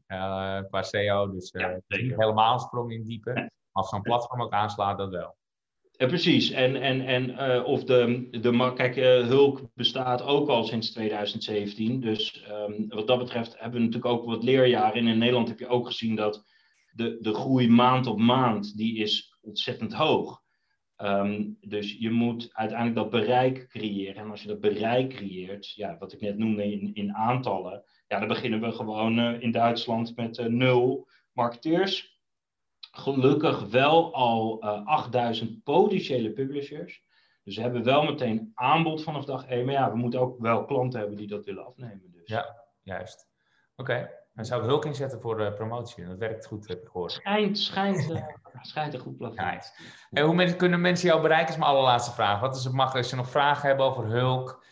qua 0.67 0.81
SEO, 0.81 1.31
dus 1.31 1.51
ja, 1.51 1.79
helemaal 1.87 2.53
een 2.53 2.59
sprong 2.59 2.91
in 2.91 3.03
diepe. 3.03 3.51
Als 3.71 3.89
zo'n 3.89 4.01
platform 4.01 4.41
ook 4.41 4.53
aanslaat, 4.53 4.97
dat 4.97 5.09
wel. 5.09 5.35
Ja, 6.01 6.07
precies. 6.07 6.51
En, 6.51 6.75
en, 6.75 7.01
en 7.01 7.29
uh, 7.29 7.65
of 7.65 7.83
de, 7.83 8.27
de 8.31 8.73
kijk, 8.75 8.95
uh, 8.95 9.27
Hulk 9.27 9.61
bestaat 9.73 10.21
ook 10.21 10.49
al 10.49 10.63
sinds 10.63 10.91
2017. 10.91 11.99
Dus 11.99 12.45
um, 12.49 12.85
wat 12.89 13.07
dat 13.07 13.17
betreft 13.17 13.59
hebben 13.59 13.79
we 13.79 13.85
natuurlijk 13.85 14.13
ook 14.13 14.25
wat 14.25 14.43
leerjaren. 14.43 14.93
En 14.93 15.07
in 15.07 15.17
Nederland 15.17 15.47
heb 15.47 15.59
je 15.59 15.67
ook 15.67 15.85
gezien 15.87 16.15
dat 16.15 16.43
de, 16.91 17.17
de 17.19 17.33
groei 17.33 17.69
maand 17.69 18.07
op 18.07 18.17
maand, 18.17 18.77
die 18.77 18.97
is 18.97 19.37
ontzettend 19.41 19.93
hoog. 19.93 20.41
Um, 20.97 21.57
dus 21.61 21.97
je 21.99 22.09
moet 22.09 22.49
uiteindelijk 22.51 22.97
dat 22.97 23.21
bereik 23.21 23.67
creëren. 23.69 24.15
En 24.15 24.29
als 24.29 24.41
je 24.41 24.47
dat 24.47 24.59
bereik 24.59 25.09
creëert, 25.09 25.71
ja, 25.71 25.97
wat 25.99 26.13
ik 26.13 26.21
net 26.21 26.37
noemde 26.37 26.71
in, 26.71 26.93
in 26.93 27.13
aantallen, 27.13 27.83
ja, 28.07 28.19
dan 28.19 28.27
beginnen 28.27 28.61
we 28.61 28.71
gewoon 28.71 29.19
uh, 29.19 29.41
in 29.41 29.51
Duitsland 29.51 30.15
met 30.15 30.47
nul 30.49 31.07
marketeers 31.33 32.10
gelukkig 32.91 33.69
wel 33.69 34.13
al 34.13 34.63
uh, 34.63 34.69
eh, 34.69 34.85
8000 34.85 35.63
potentiële 35.63 36.31
publishers. 36.31 37.03
Dus 37.43 37.55
we 37.55 37.61
hebben 37.61 37.83
wel 37.83 38.03
meteen 38.03 38.51
aanbod 38.53 39.03
vanaf 39.03 39.25
dag 39.25 39.45
1. 39.45 39.65
Maar 39.65 39.73
ja, 39.73 39.91
we 39.91 39.97
moeten 39.97 40.19
ook 40.19 40.39
wel 40.39 40.65
klanten 40.65 40.99
hebben 40.99 41.17
die 41.17 41.27
dat 41.27 41.45
willen 41.45 41.65
afnemen. 41.65 42.11
Dus. 42.11 42.21
Ja, 42.29 42.63
juist. 42.81 43.29
Oké. 43.75 43.91
Okay. 43.91 44.19
En 44.35 44.45
zou 44.45 44.61
ik 44.61 44.67
Hulk 44.67 44.85
inzetten 44.85 45.21
voor 45.21 45.37
de 45.37 45.53
promotie? 45.53 46.05
Dat 46.05 46.17
werkt 46.17 46.45
goed, 46.45 46.67
heb 46.67 46.81
ik 46.81 46.87
gehoord. 46.87 47.11
Schijnt, 47.11 47.57
schijnt, 47.57 48.09
uh, 48.09 48.25
schijnt 48.61 48.93
een 48.93 48.99
goed 48.99 49.17
platform. 49.17 49.47
Nice. 49.47 49.71
En 50.09 50.23
hoe 50.23 50.55
kunnen 50.55 50.81
mensen 50.81 51.07
jou 51.07 51.21
bereiken, 51.21 51.53
is 51.53 51.59
mijn 51.59 51.71
allerlaatste 51.71 52.11
vraag. 52.11 52.39
Wat 52.39 52.55
is 52.55 52.63
het 52.63 52.73
mag 52.73 52.95
als 52.95 53.09
je 53.09 53.15
nog 53.15 53.29
vragen 53.29 53.67
hebben 53.67 53.85
over 53.85 54.05
Hulk... 54.05 54.63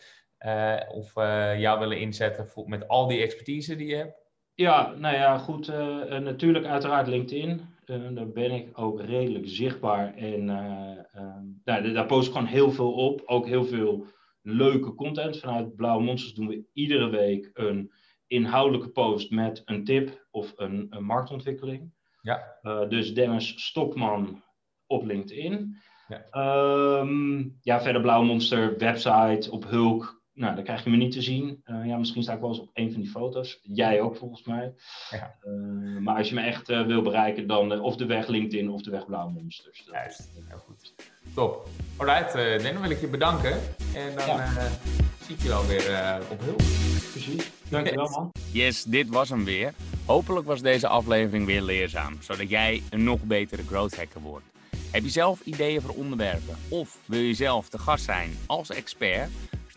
Uh, 0.46 0.80
of 0.88 1.14
jou 1.58 1.78
willen 1.78 1.98
inzetten 1.98 2.48
voor, 2.48 2.68
met 2.68 2.88
al 2.88 3.06
die 3.06 3.22
expertise 3.22 3.76
die 3.76 3.86
je 3.86 3.96
hebt? 3.96 4.29
Ja, 4.54 4.94
nou 4.96 5.14
ja, 5.14 5.38
goed. 5.38 5.66
natuurlijk 6.08 6.64
uiteraard 6.64 7.06
LinkedIn. 7.06 7.60
Uh, 7.90 8.14
daar 8.14 8.28
ben 8.28 8.50
ik 8.50 8.78
ook 8.78 9.00
redelijk 9.00 9.44
zichtbaar. 9.48 10.14
En 10.14 10.42
uh, 10.42 11.22
nou, 11.64 11.92
daar 11.92 12.06
post 12.06 12.26
ik 12.26 12.32
gewoon 12.32 12.48
heel 12.48 12.70
veel 12.70 12.92
op. 12.92 13.22
Ook 13.24 13.46
heel 13.46 13.64
veel 13.64 14.06
leuke 14.42 14.94
content. 14.94 15.38
Vanuit 15.38 15.76
Blauwe 15.76 16.02
Monsters 16.02 16.34
doen 16.34 16.46
we 16.46 16.64
iedere 16.72 17.08
week 17.08 17.50
een 17.52 17.92
inhoudelijke 18.26 18.88
post 18.88 19.30
met 19.30 19.62
een 19.64 19.84
tip 19.84 20.26
of 20.30 20.52
een, 20.56 20.86
een 20.90 21.04
marktontwikkeling. 21.04 21.92
Ja. 22.22 22.58
Uh, 22.62 22.88
dus 22.88 23.14
Dennis 23.14 23.66
Stokman 23.66 24.42
op 24.86 25.04
LinkedIn. 25.04 25.76
Ja. 26.08 27.00
Um, 27.00 27.58
ja, 27.62 27.80
verder 27.80 28.02
Blauwe 28.02 28.26
Monster 28.26 28.78
website 28.78 29.50
op 29.50 29.64
Hulk 29.64 30.19
nou, 30.34 30.54
dan 30.54 30.64
krijg 30.64 30.84
je 30.84 30.90
me 30.90 30.96
niet 30.96 31.12
te 31.12 31.22
zien. 31.22 31.62
Uh, 31.66 31.86
ja, 31.86 31.96
misschien 31.96 32.22
sta 32.22 32.32
ik 32.32 32.40
wel 32.40 32.48
eens 32.48 32.60
op 32.60 32.70
een 32.72 32.92
van 32.92 33.00
die 33.00 33.10
foto's. 33.10 33.60
Jij 33.62 34.00
ook 34.00 34.16
volgens 34.16 34.44
mij. 34.44 34.74
Ja. 35.10 35.34
Uh, 35.44 36.00
maar 36.00 36.16
als 36.16 36.28
je 36.28 36.34
me 36.34 36.40
echt 36.40 36.70
uh, 36.70 36.86
wil 36.86 37.02
bereiken, 37.02 37.46
dan 37.46 37.80
of 37.80 37.96
de 37.96 38.06
weg 38.06 38.26
LinkedIn 38.26 38.70
of 38.70 38.82
de 38.82 38.90
weg 38.90 39.06
Blauwe 39.06 39.32
Monsters. 39.32 39.82
Juist, 39.92 40.30
heel 40.48 40.58
goed. 40.58 40.94
Top. 41.34 41.68
Alright, 41.96 42.36
uh, 42.36 42.72
dan 42.72 42.80
wil 42.80 42.90
ik 42.90 43.00
je 43.00 43.08
bedanken. 43.08 43.52
En 43.94 44.16
dan 44.16 44.26
ja. 44.26 44.68
zie 45.20 45.34
ik 45.34 45.42
je 45.42 45.48
wel 45.48 45.66
weer 45.66 46.20
op 46.30 46.40
hulp. 46.40 46.62
Precies. 47.10 47.50
Dankjewel 47.68 48.08
man. 48.08 48.32
Yes, 48.52 48.84
dit 48.84 49.08
was 49.08 49.28
hem 49.28 49.44
weer. 49.44 49.74
Hopelijk 50.06 50.46
was 50.46 50.62
deze 50.62 50.88
aflevering 50.88 51.46
weer 51.46 51.62
leerzaam, 51.62 52.16
zodat 52.20 52.48
jij 52.48 52.82
een 52.90 53.04
nog 53.04 53.22
betere 53.22 53.62
growth 53.62 53.96
hacker 53.96 54.20
wordt. 54.20 54.44
Heb 54.90 55.02
je 55.02 55.08
zelf 55.08 55.40
ideeën 55.40 55.80
voor 55.80 55.94
onderwerpen 55.94 56.56
of 56.68 56.98
wil 57.04 57.20
je 57.20 57.34
zelf 57.34 57.68
te 57.68 57.78
gast 57.78 58.04
zijn 58.04 58.30
als 58.46 58.70
expert? 58.70 59.30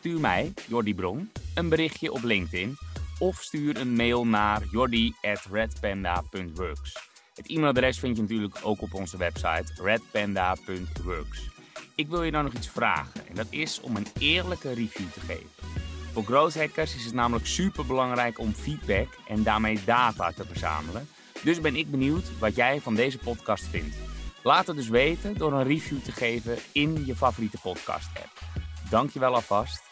Stuur 0.04 0.20
mij, 0.20 0.54
Jordi 0.68 0.96
Bron, 0.96 1.32
een 1.56 1.70
berichtje 1.70 2.12
op 2.12 2.24
LinkedIn 2.24 2.78
of 3.20 3.42
stuur 3.42 3.78
een 3.78 3.96
mail 3.96 4.26
naar 4.26 4.62
jordi.redpanda.works. 4.72 6.98
Het 7.36 7.50
e-mailadres 7.50 8.00
vind 8.00 8.16
je 8.16 8.22
natuurlijk 8.22 8.60
ook 8.64 8.82
op 8.82 8.94
onze 8.94 9.18
website 9.18 9.84
redpanda.works. 9.84 11.50
Ik 11.96 12.08
wil 12.08 12.24
je 12.24 12.32
dan 12.32 12.44
nog 12.44 12.54
iets 12.54 12.70
vragen 12.70 13.28
en 13.28 13.36
dat 13.36 13.48
is 13.50 13.82
om 13.82 13.96
een 13.96 14.08
eerlijke 14.20 14.74
review 14.74 15.12
te 15.12 15.20
geven. 15.20 15.50
Voor 16.14 16.24
growth 16.24 16.56
hackers 16.56 16.96
is 16.96 17.06
het 17.06 17.14
namelijk 17.14 17.46
super 17.46 17.86
belangrijk 17.86 18.40
om 18.40 18.54
feedback 18.54 19.18
en 19.28 19.44
daarmee 19.44 19.80
data 19.86 20.32
te 20.32 20.46
verzamelen. 20.46 21.08
Dus 21.44 21.62
ben 21.62 21.76
ik 21.76 21.92
benieuwd 21.92 22.40
wat 22.40 22.56
jij 22.56 22.82
van 22.82 22.96
deze 22.96 23.18
podcast 23.18 23.66
vindt. 23.66 23.96
Laat 24.44 24.68
het 24.68 24.76
dus 24.76 24.90
weten 24.90 25.38
door 25.38 25.54
een 25.54 25.68
review 25.68 26.02
te 26.02 26.12
geven 26.12 26.58
in 26.72 27.06
je 27.06 27.16
favoriete 27.16 27.58
podcast 27.62 28.08
app. 28.08 28.40
Dankjewel 28.90 29.34
alvast 29.34 29.92